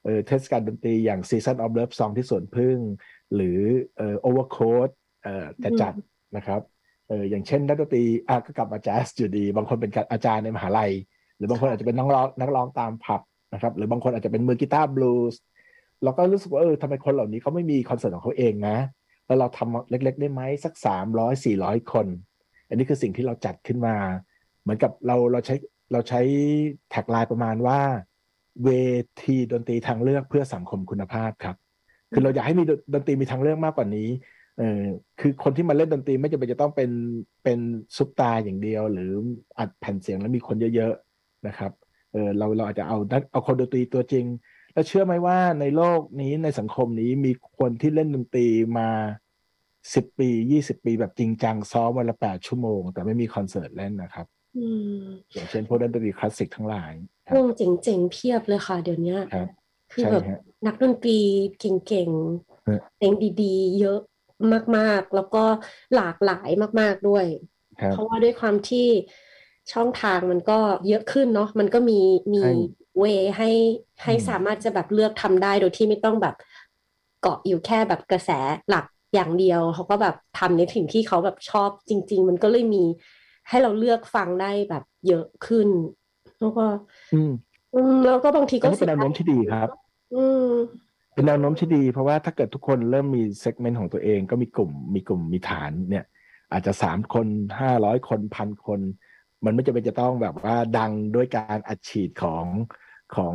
[0.05, 2.77] เออเทศกาลดนตรีอย่าง Season of Love Song ที่สวนพึ่ง
[3.35, 3.59] หรือ
[3.97, 4.89] เอ่อ Overcoat
[5.23, 5.93] เอ่อจะจัด
[6.37, 6.61] นะครับ
[7.07, 10.91] เอออย่างเช่นนักดนตรีอะก็กลับมาแจ๊สอยู่ดี บางคนเป็นอาจารย์ในมหาลัย
[11.37, 13.21] หรือบางคนอาจจะเป็นนักร้องนักร้องตามผับ
[13.53, 15.41] นะครับ หรือบางคนอาจจะเป็นมือกีตาร์บลูส์
[16.03, 18.77] เราก็รู้สึกว่าเออทำไมคนเหล่านี้เขาไม่มีคอนเสิร์ตของเขาเองนะ
[19.25, 22.07] แล้วเราทำเล็ก ๆ ได้ไหมสักสามร้อยสี่ร้อยคน
[22.67, 23.95] อันนี้คือสิ่งที่เราจัดขึ้นมา
[24.61, 25.55] เหมือนกับเราเราใช้
[25.91, 26.21] เราใช้
[26.89, 27.79] แท็กไลน์ประมาณว่า
[28.63, 28.69] เว
[29.23, 31.55] ทีดนตรีทางเลือกเพื่อสังคมคุณภาพครับ
[32.13, 34.09] คือเราอยากให้มีดนตรีมีทางเลือกมากกว่านี้
[34.57, 34.83] เออ
[35.19, 36.91] คือคนที่มาเล่นดนตรีไม่จำเป็นจะต้องเป็น
[37.43, 37.59] เป็น
[37.95, 39.11] ซุปตาอย่างเดียว หรือ
[39.59, 41.71] อัดแผ่นเสียงแล้วมีคนเยอะๆนะครับ
[42.11, 42.97] เออเราเราอาจจะเอา
[43.31, 44.25] เอาคนดนตรีตัวจริง
[44.73, 48.47] แล้วเชื่อไหมว่าในโลกนี้ในสังคมนี้มีคนที่เล่นดนตรี
[48.77, 48.89] มา
[49.93, 54.27] สิบปียี่สิบปีแบบจริงจังซ้อมวันละแปดชั่วโมง แต่ไม่มีคอนเสิร์ตเล่นนะครับ
[55.33, 56.93] อย่างเช่นพวกดนตรีคลาสสิกทั้งหลาย
[57.33, 59.17] วงเจ๋งๆเพียบเลยค่ะ เดี๋ยวนี้
[59.91, 60.23] คือแบบ
[60.65, 61.19] นักดนตรี
[61.59, 63.99] เก่งๆเพลงดีๆ เยอะ
[64.77, 65.43] มากๆ แล้วก็
[65.95, 66.49] หลากหลาย
[66.79, 67.25] มาก ๆด้วย
[67.87, 68.87] เพราะว่าด้วยความที่
[69.73, 71.99] ช่องทางมันก็เยอะขึ้นเนาะมันก็มี
[72.33, 72.45] มี
[72.97, 73.03] เว
[73.37, 73.49] ให้
[74.03, 76.35] ให้สามารถจะแบบเลือกทำได้โดยที่ไม่ต้องแบบ
[77.21, 78.29] เกาะอยู่แค่แบบกระแส
[78.69, 82.83] หลักอย่างเดียว เขาก็แบบทำในสิ่งที่เขาแบบชอบจริง ๆ มันก็เลยมี
[83.49, 85.69] ให้เราเลือกฟังได้แบบเยอะขึ้น
[86.39, 86.65] แล้วก็
[87.13, 87.31] อืม
[88.05, 89.69] แล้วก็บางทีก็เป็นแนวโน้มที่ดีครับ
[90.15, 90.49] อืม
[91.13, 96.05] เป็นแนวโน้มที่ดี เพราะว่าถ้าเกิดทุกคนเริ่มมีเซกเมนต์ของตัวเองก็มีกลุ่มมีกลุ่มมีฐานเนี่ย
[96.51, 97.27] อาจจะสามคน
[97.59, 98.79] ห้าร้อยคนพันคน
[99.45, 102.45] มันไม่จำเป็นจะต้องแบบว่าดังด้วยการอัดฉีดของ
[103.15, 103.33] ของ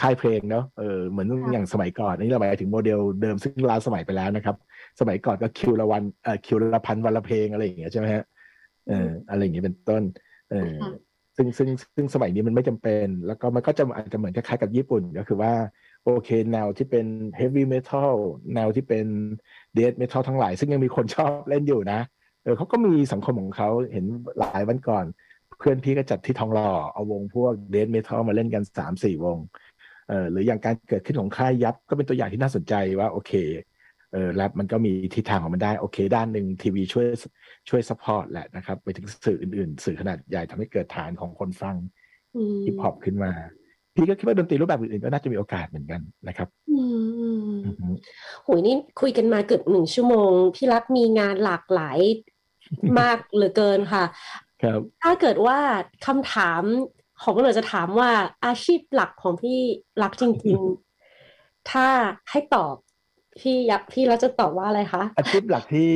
[0.00, 4.56] ค่ายเพลงเนาะเออเหมือนอย่างสมัยก่อนนี่เราหมายถึงโมเดลเดิมซึ่งล้าสมัยไปแล้วนะครับ
[5.00, 8.24] สมัยก่อนก็คิวละวันเอ่อคิวละพันวันละเพลงอะไรอย่างเงี้ยใช่ไหมฮะ
[8.88, 10.02] เอออะไรอย่างเงี้ยเป็นต้น
[10.50, 10.74] เออ
[11.36, 15.52] ซึ่งซึ่งซึ่งสมัยนี้มันไม่จำเป็น แล้วก็มันก็จะอาจจะเหมือนคล้ายๆกับญี่ปุ่นก็คือว่า
[16.04, 17.06] โอเคแนวที่เป็น
[17.36, 18.14] เฮฟวี่เมทัล
[18.54, 19.06] แนวที่เป็น
[19.74, 22.00] เดดเมทัลทั้งหลาย ซึ่งยังมีคนชอบเล่นอยู่นะ
[22.44, 24.04] เออเขาก็มีสังคมของเขาเห็น
[24.38, 25.04] หลายวันก่อน
[25.58, 29.38] เพื่อนพี่ก็จัดที่ทองหล่อเอาวงพวกเดดเมทัลมาเล่นกันสามสี่วง
[30.08, 33.32] เออหรืออย่างการเกิดขึ้นของค่าย YUPP ก็เป็นตัวอย่างที่น่าสนใจว่าโอเค
[34.14, 37.06] เออแล้วมันก็มีทิศทางของมันได้ โอเค ด้านหนึ่งทีวีช่วย
[37.68, 41.76] ช่วย support แหละนะครับ ไปถึงสื่ออื่นๆ สื่อขนาดใหญ่ทำให้เกิดฐานของคนฟัง
[42.64, 43.32] ฮิปฮอปขึ้นมา
[43.94, 46.80] พี่ก็คิดว่าดนตรีรูปแบบอื่นๆก็น่าจะมีโอกาสเหมือนกันนะครับอื
[47.48, 47.52] ม
[48.46, 51.98] หุยนี่คุยกันมาเกือบหนึ่งชั่วโมง พี่รักมีงานหลากหลาย
[53.00, 54.04] มากเหลือเกินค่ะ
[54.62, 55.58] ครับถ้าเกิดว่า
[56.06, 56.62] คำถาม
[57.22, 58.10] ของก็เลยจะถามว่า
[58.44, 59.58] อาชีพหลักของพี่
[60.02, 60.60] รักจริง
[61.14, 61.86] ๆ ถ้า
[62.30, 62.76] ให้ตอบ
[63.40, 65.90] พี่ยักพี่รักจะตอบว่าอะไรคะ อาชีพหลักที่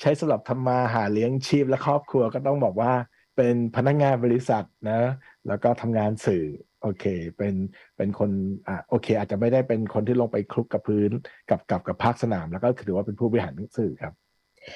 [0.00, 2.92] ใช้สำหรับทำมาหาเลี้ยงชีพและครอบครัวก็ต้องบอกว่า
[3.36, 5.00] เป็นพนักงานบริษัทนะ
[5.48, 6.44] แล้วก็ทำงานสื่อ
[6.82, 7.04] โอเค
[7.36, 7.54] เป็น
[7.96, 8.30] เป็นคน
[8.68, 11.10] อ่าโอเค อาจจะไม่ได้เป็นคนที่ลงไปคลุกกับพื้น
[11.50, 14.12] กับกับกับภาคสนาม แล้วก็ถือว่าเป็นผู้บริหารสื่อครับ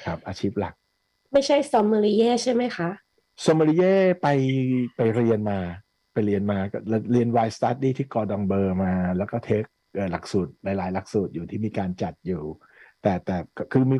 [0.05, 0.73] ครับ อาชีพหลัก
[1.33, 2.89] ไม่ใช่ sommelier ใช่ไหมคะ
[3.45, 4.27] sommelier ไป
[4.95, 5.59] ไปเรียนมา
[6.13, 6.77] ไปเรียนมาก็
[7.11, 9.74] เรียน wine study ที่ Cordon Bleu มา แล้วก็ take เอ่อ
[10.11, 12.41] หลักสูตรหลาย ๆ หลักสูตรอยู่ที่มีการจัดอยู่
[13.01, 13.37] แต่แต่
[13.71, 13.97] คือมี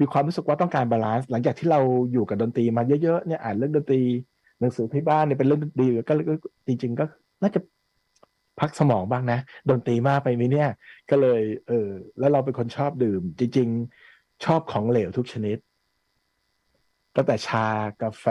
[0.00, 1.80] มีความรู้สึกว่าต้องการ balance หลังจากที่เรา
[2.12, 4.02] อยู่กับดนตรีมาเยอะ ๆ เนี่ยอ่านเรื่องดนตรี
[4.60, 6.14] หนังสือที่บ้านเนี่ยเป็นเรื่องดนตรีก็
[6.66, 7.04] จริง ๆ ก็
[7.42, 7.60] น่าจะ
[8.60, 9.38] พักสมองบ้างนะ
[9.70, 10.68] ดนตรีมากไปไหมเนี่ย
[11.10, 11.88] ก็เลย เออ
[12.18, 13.68] แล้วเราเป็นคนชอบดื่ม จริง
[14.06, 15.58] ๆ ชอบของเหลวทุกชนิด
[17.16, 17.66] ตั้งแต่ชา
[18.02, 18.26] กาแฟ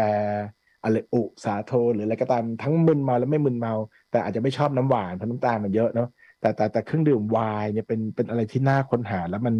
[0.84, 3.74] อะไรอุสาโทหรืออะไรก็ตามทั้งมึนเมาและไม่มึนเมา
[4.12, 6.10] แต่อาจจะไม่ชอบน้ำหวานเพราะน้ำตาลมันเยอะเนาะ
[6.44, 9.56] แต่แต่แต่เครื่องดื่มไวน์เนี่ยเป็นเป็นอะไรที่น่าค้นหา แล้วมัน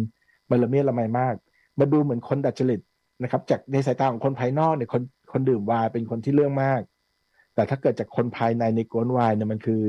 [0.50, 1.34] มันละเมียดละไมมาก
[1.78, 2.80] มาดูเหมือนคนดัดจริต
[3.22, 6.80] นะครับ จากในสายตาของคนภายนอกเนี่ยคนคนดื่มไวน์เป็นคนที่เรื่องมาก
[7.54, 9.82] แต่ถ้าเกิดจากคนภายในในกวนไวน์เนี่ยมันคือ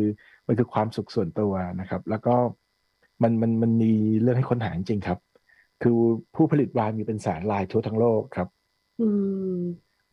[0.48, 2.36] มันคือความสุขส่วนตัวนะครับ แล้วก็
[3.24, 3.92] มันมันมันมี
[4.22, 5.20] เรื่องให้ค้นหาจริงครับ
[5.82, 5.98] คือ
[6.36, 8.48] ผู้ผลิตไวน์มีเป็นแสนรายทั่วทั้งโลกครับ
[9.02, 9.08] อื
[9.58, 9.60] ม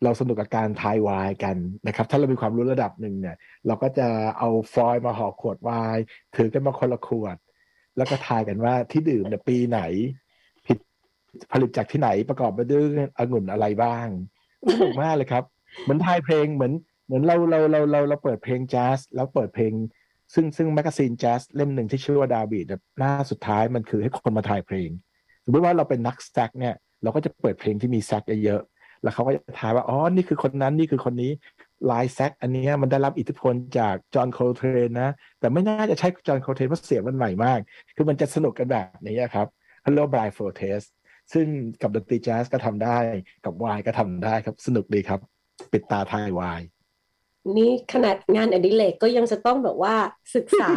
[0.05, 3.37] เราสนุกกับการทายวน์กันนะครับ ถ้าเรามีความรู้ระดับหนึ่งเนี่ย
[3.67, 6.03] เราก็จะเอาฟอยล์มาห่อขวดวน์
[6.37, 7.37] ถือกันมาคนละขวด
[7.97, 9.81] แล้วก็ทายกันว่าที่ดื่มเนี่ยปีไหน
[10.67, 10.79] ผิด
[11.53, 12.85] ผลิตจากที่ไหนประกอบไปด้วย
[13.19, 14.07] องุ่นอะไรบ้าง
[14.73, 15.45] สนุกมากเลยครับ
[15.83, 16.73] เหมือนทายเพลงเหมือน
[17.07, 19.73] เหมือนเราเราเราเราเราเปิดเพลงแจ๊สแล้วเปิดเพลง
[20.35, 22.65] ซึ่งซึ่ง magazine แจ๊สเล่มหนึ่งที่ชื่อว่าดาวิด
[22.99, 24.91] หน้าสุดท้ายมันคือให้คนมาทายเพลง
[25.45, 28.63] สมมติว่าเราเป็นนักแซกเนี่ยเราก็จะเปิดเพลงที่มีแซกเยอะ
[29.03, 31.31] แล้วเขาก็จะทายว่าอ๋อนี่คือคนนั้นนี่คือคนนี้
[31.91, 37.59] ลายแซกอันเนี้ยมันได้รับอิทธิพลจาก John Coltrane นะ แต่ไม่น่าจะใช่ John Coltrane เพราะเสียงมันใหม่มาก
[37.97, 39.47] คือมันจะสนุกกันแบบนี้ครับ
[39.81, 40.81] เขาเรียกว่า blindfold test
[41.33, 41.47] ซึ่ง
[41.83, 42.99] กับดนตรีแจ๊สก็ทำได้
[43.45, 45.21] กับวายก็ทำได้ครับ สนุกดีครับ
[45.73, 46.61] ปิดตาทายวาย
[47.57, 49.95] นี่ขนาดงานอดิเรกก็ยังจะต้องแบบว่า
[50.35, 50.69] ศึกษา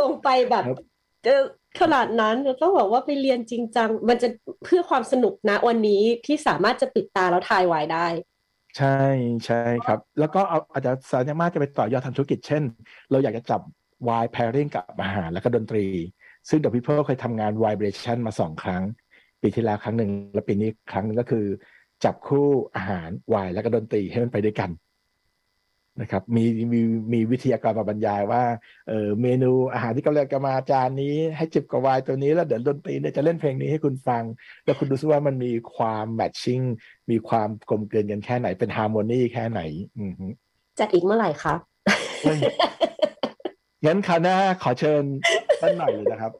[0.00, 0.78] ลงไปแบบครับ
[1.24, 1.42] เออ
[1.80, 4.28] ขนาดนั้นต้องบอกว่าไปเรียนจริงจัง มันจะ
[4.64, 8.06] เพื่อความสนุกนะวันนี้ที่สามารถจะปิดตาแล้วทายไวได้
[8.78, 9.00] ใช่
[9.46, 12.62] ใช่ครับ แล้วก็เอาอาจจะสามารถจะไปต่อยอดทำธุรกิจเช่น
[13.10, 13.60] เราอยากจะจับ
[14.08, 15.86] wine pairing กับอาหารและก็ดนตรี
[16.48, 18.82] ซึ่ง The People เคยทำงาน vibration มาสองครั้ง
[19.42, 21.44] ปีที่แล้วครั้งหนึ่งและปีนี้ครั้งหนึ่งก็คือ
[22.04, 24.70] จับคู่อาหารวายและก็ดนตรีให้มันไปด้วยกัน
[26.00, 26.80] นะครับมีมี
[27.12, 28.42] มีวิทยากรมาบรรยายว่า
[28.88, 34.22] เออเมนูอาหารที่กำลังจะมาจานนี้ ให้จิบกับไวน์ตัวนี้แล้วเดี๋ยวดนตรีเนี่ยจะเล่นเพลงนี้ให้คุณฟัง
[34.64, 36.60] แล้วคุณดูซิว่ามันมีความแมทชิ่ง
[37.10, 39.60] มีความกลมเกลียนกันแค่ไหนเป็นฮาร์โมนีแค่ไหน
[39.98, 40.26] อือฮึ
[40.78, 41.54] จัดอีกเมื่อไหร่คะ
[42.22, 42.38] เฮ้ย
[43.84, 45.02] งั้นคราวหน้าขอเชิญ
[45.60, 46.32] ท่านหน่อยเลยนะครับ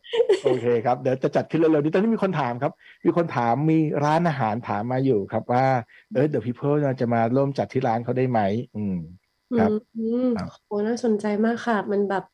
[0.45, 2.73] โอเคครับเดี๋ยวจะจัดขึ้นเร็วๆนี้ตอนนี้มีคนถามครับ
[3.05, 5.65] มีคนถามมีร้านอาหารถามมาอยู่ครับว่า
[6.15, 8.41] เออเดี๋ยวพี่เพิร์จะมาร่วมจัดที่ร้านเขาได้ไหม
[8.77, 8.97] อืม
[9.57, 12.25] ครับอืมครับโอ้น่าสนใจมากค่ะ มันแบบ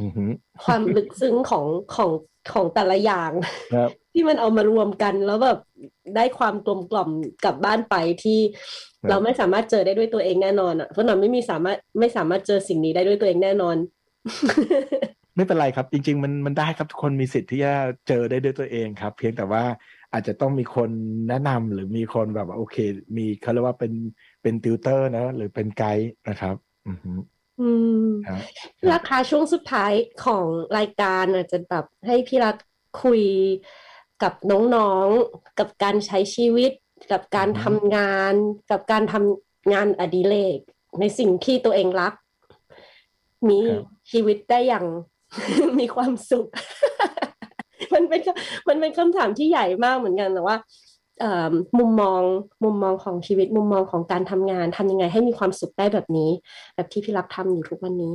[0.00, 0.24] อือฮึ
[0.64, 2.10] ความลึกซึ้งของของ
[2.52, 3.30] ของแต่ละอย่าง
[3.72, 5.58] ครับที่มันเอามารวมกันแล้วแบบ
[6.16, 7.10] ได้ความกลมกล่อม
[7.44, 8.38] กลับบ้านไปที่
[9.02, 13.76] ครับเราไม่สามารถเจอได้ด้วยตัวเองแน่นอนอะเพราะหนอนไม่มีสามารถไม่สามารถเจอสิ่งนี้ได้ด้วยตัวเองแน่นอน
[15.36, 17.72] ไม่เป็นไรครับ จริง ๆ มันมันได้ครับทุกคนมีสิทธิ์ที่จะ
[18.08, 19.62] เจอได้ด้วยตัวเองครับ เพียงแต่ว่า
[20.12, 20.90] อาจจะต้องมีคน
[21.28, 22.76] แนะนำหรือมีคนแบบว่าโอเค
[23.16, 23.92] มีเขาเรียกว่าเป็น
[24.42, 26.56] เป็นติวเตอร์นะ หรือเป็นไกด์นะครับ
[26.86, 27.12] อือฮึ
[27.60, 27.70] อื
[28.06, 28.40] มครับ
[28.92, 29.92] ราคาช่วงสุดท้าย
[30.24, 30.46] ของ
[30.78, 32.56] รายการอาจจะแบบให้พี่รัก
[33.02, 33.22] คุย
[34.22, 36.72] กับน้องๆ กับการใช้ชีวิต
[37.12, 38.34] กับการทำงาน
[38.70, 40.58] กับการทำงานอดิเรก
[41.00, 42.14] ในสิ่งที่ตัวเองรัก
[43.48, 44.86] มีครับชีวิตได้อย่าง
[45.78, 46.48] มีความสุข
[47.94, 48.28] มันเป็นค
[48.68, 50.85] มันเป็นคำถามที่ใหญ่มากเหมือนกันแต่ว่าเอ่อ
[51.78, 52.22] มุมมอง
[52.64, 56.30] มุมมองของชีวิตมุมมองของการทำงานทำยังไงให้มีความสุขได้แบบนี้
[56.74, 58.14] แบบที่พี่รักทำอยู่ทุกวันนี้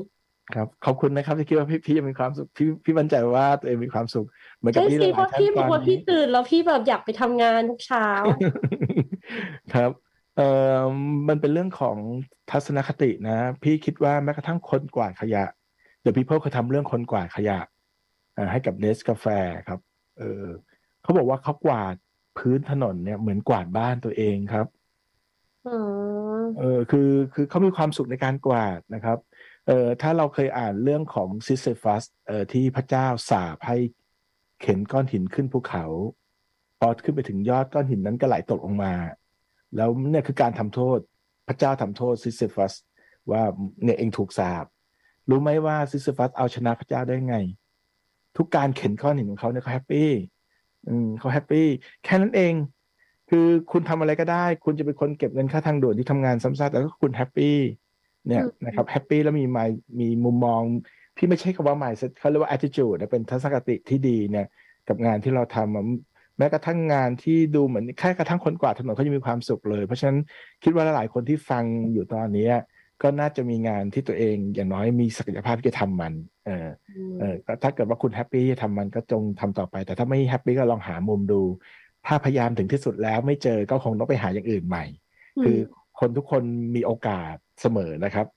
[0.55, 4.25] ครับขอบคุณนะครับที่คิดว่าพี่พี่ยังมีความสุขพี่พี่มั่นใจว่าตัวเองมีความสุข
[4.57, 8.07] เหมือนกับใช่พี่หสิลายเพราะๆท่านพี่ตบออกนว่าพี่นี้ตื่นแล้วพี่แบบอยากไปทำงานทุกเช้า
[9.73, 9.91] ครับ
[10.37, 10.81] เอ่อ
[11.29, 11.97] มันเป็นเรื่องของ
[12.51, 15.45] ทัศนคตินะ พี่คิดว่าแม้กระทั่งคนกวาดขยะ
[16.03, 17.59] The People เคยทำเรื่องคนกวาดขยะ
[18.35, 19.25] เอ่อให้กับเนสกาแฟ
[19.67, 19.79] ครับ
[20.19, 20.45] เออ
[21.03, 21.95] เขาบอกว่าเขากวาด
[22.37, 24.67] พื้นถนนเนี่ยเหมือนกวาดบ้านตัวเองครับ
[25.67, 25.79] อ๋อ
[26.59, 29.17] เออคือคือเขามีความสุขในการกวาดนะครับ
[29.67, 33.77] เออถ้าเราเคยอ่านเรื่องของ Sisyphus เอ่อที่พระเจ้าสาปให้
[34.61, 35.85] เข็นก้อนหินขึ้นภูเขา
[36.79, 38.93] พอขึ้นไปถึงยอดก้อนหินนั้นก็ไหลตกลงมา
[39.75, 40.99] แล้วเนี่ยคือการทำโทษ
[41.47, 42.73] พระเจ้าทำโทษ Sisyphus
[43.31, 43.41] ว่า
[43.83, 44.65] เนี่ยเองถูกสาป
[45.29, 47.37] รู้ไหมว่า Sisyphus เอาชนะพระเจ้าได้ไง
[48.37, 50.09] ทุกการเข็นก้อนหินของเขาเนี่ยเขา happy
[50.87, 51.67] อืมเขา happy
[52.03, 52.53] แค่นั้นเอง
[53.29, 57.57] คือคุณทำอะไรก็ได้ คุณจะเป็นคนเก็บเงินค่าทางด่วนที่ทำงานซ้ำซากแต่ก็คุณ happy
[58.27, 59.59] เนี่ยนะครับ happy แล้วมี
[59.99, 60.61] มีมุมมอง
[61.17, 64.47] พี่ไม่ใช่คำว่า mindset เขาเรียกว่า attitude เป็นทัศนคติที่ดีเนี่ย
[64.87, 70.17] กับงานที่เราทำแม้กระทั่งงานที่ดูเหมือนแค่กระทั่งคนกวาดถนนเขาจะมีความสุขเลย เพราะฉะนั้น
[70.63, 72.47] คิดว่าหลายคนที่ฟังอยู่ตอนนี้
[73.01, 76.13] ก็น่าจะมีงานที่ตัวเองอย่างน้อยมีศักยภาพที่จะทำมัน
[76.45, 76.67] เออ
[77.19, 81.41] เออถ้าเกิดว่าคุณ happy จะทำมันก็จงทำต่อไป แต่ถ้าไม่ happy ก็ลองหามุมดู
[82.07, 84.85] ถ้าพยายามถึงที่สุดแล้วไม่เจอก็คงต้องไปหาอย่างอื่นใหม่
[85.43, 85.57] คือ
[85.99, 86.43] คนทุกคน
[86.75, 88.27] มีโอกาสเสมอนะครับ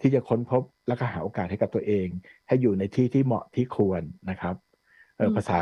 [0.00, 2.06] ที่จะค้นพบแล้วก็หาโอกาสให้กับตัวเอง
[2.46, 4.54] ให้อยู่ในที่ที่เหมาะที่ควรนะครับ
[5.16, 5.60] เออภาษา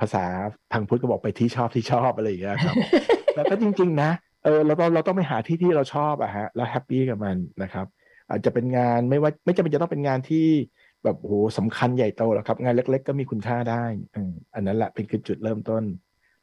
[0.00, 0.24] ภาษา
[0.72, 2.76] ทางพุทธก็บอกไปที่ชอบที่ชอบอะไรอย่างเงี้ยครับ
[3.34, 4.10] แต่ก็จริง ๆ นะ
[4.44, 7.86] เออเราต้องเราต้องไปหาที่ที่เราชอบอะฮะแล้วแฮปปี้กับมันนะครับ
[8.30, 10.46] อาจจะเป็นงานไม่ว่าไม่จำเป็นจะต้องเป็นงานที่
[11.04, 13.84] แบบโหสำคัญใหญ่โตหรอกครับ งานเล็ก ๆ ก็มีคุณค่าได้
[14.54, 15.84] อันนั้นแหละเป็นคือจุดเริ่มต้น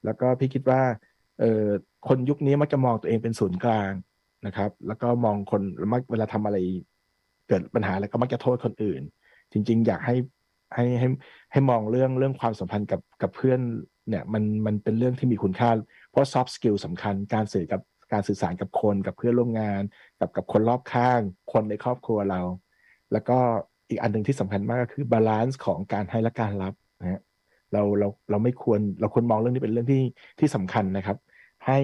[0.06, 0.82] แล้วก็พี่คิดว่า
[1.40, 1.66] เออ
[2.08, 3.92] คนยุคนี้มักจะมองตัวเองเป็นศูนย์กลาง
[4.46, 6.58] นะครับ แล้วก็มองคนมักเวลาทำอะไร
[7.48, 9.02] เกิดปัญหาแล้วก็มักจะโทษคนอื่น
[9.52, 10.16] จริง ๆ อยากให้
[10.76, 11.08] ให้ให้
[11.52, 13.60] ให้มองเรื่องเรื่องความสัมพันธ์กับกับเพื่อน
[14.10, 15.70] เนี่ยมันมันเป็นเรื่องที่มีคุณค่า
[16.18, 17.82] เพราะ soft skill สำคัญการสื่อกับ
[18.14, 19.82] การสื่อสารกับคนกับเพื่อนร่วมงาน
[20.20, 21.22] กับกับคนรอบข้าง
[21.54, 22.42] คนในครอบครัวเรา
[23.12, 23.38] แล้วก็
[23.90, 27.22] อีกอันหนึ่งที่สำคัญมากก็คือ balance ของการให้และการรับนะฮะ
[27.74, 30.04] เราเราเราไม่ควรเราควรมองเรื่องนี้เป็นเรื่องที่
[30.40, 31.18] ที่สำคัญนะครับ
[31.68, 31.80] ให้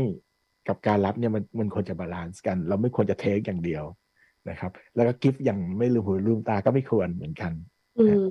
[0.68, 3.84] กับการรับเนี่ยมันมันควรจะ balance กัน เราไม่ควรจะ take อย่างเดียว
[4.50, 7.52] นะครับ แล้วก็ give อย่างไม่ลืมหูลืมตาก็ไม่ควรเหมือนกัน
[8.00, 8.24] อืม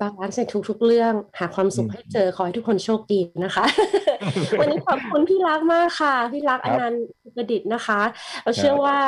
[0.00, 3.64] balance ในทุก ๆ เรื่อง หาความสุขให้เจอ ขอให้ทุกคนโชคดีนะคะ
[4.60, 7.04] วันนี้ขอบคุณพี่รักมากค่ะ พี่รักอนันต์
[7.36, 8.00] ประดิษฐ์นะคะ
[8.42, 8.98] เราเชื่อว่า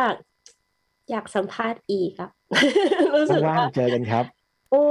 [1.11, 2.30] อยากสัมภาษณ์อีกอะ
[3.16, 4.24] รู้สึกว่าเจอกันครับ
[4.70, 4.82] โอ้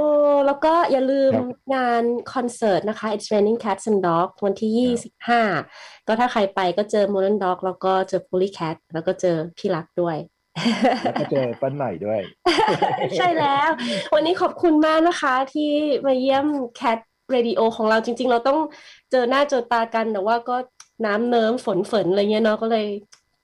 [0.46, 1.32] แล้วก็อย่าลืม
[1.74, 2.02] งาน
[2.34, 5.42] คอนเสิร์ตนะคะ It's Raining Cats and Dogs วันที่ยี่สิบห้า
[6.06, 10.16] ก็ถ้าใครไปก็เจอ Modern Dog แล้วก็เจอ Polly Cat แล้วก็เจอพี่รักด้วย
[11.02, 12.20] แล้วก็เจอปั้นหน่อยด้วย
[13.16, 13.68] ใช่แล้ว
[14.14, 15.70] วันนี้ขอบคุณมากนะคะที่
[16.06, 16.46] มาเยี่ยม
[16.76, 16.98] แคท
[17.30, 18.58] เรดิโอของเราจริง ๆ เราต้อง
[19.10, 20.56] เจอหน้าเจอตากันแต่ว่าก็
[21.06, 22.86] น้ำเนิ้มฝนฝนอะไรเงี้ยเนาะก็เลย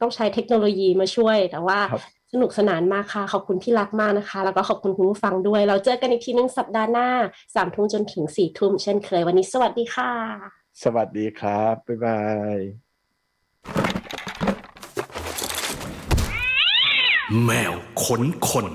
[0.00, 1.78] ต้องใช้เทคโนโลยีมาช่วย แต่ว่า
[2.32, 7.08] สนุกสนานมากค่ะ ขอบคุณที่รักมากนะคะ แล้วก็ขอบคุณคุณผู้ฟังด้วย เราเจอกันอีกทีนึงสัปดาห์หน้า
[7.54, 10.12] สามทุ่มจนถึงสี่ทุ่มเช่นเคยวันนี้สวัสดีค่ะ
[10.82, 12.20] สวัสดีครับ บ๊ายบา
[13.96, 13.99] ย
[17.44, 17.74] แมว
[18.04, 18.66] ขนคน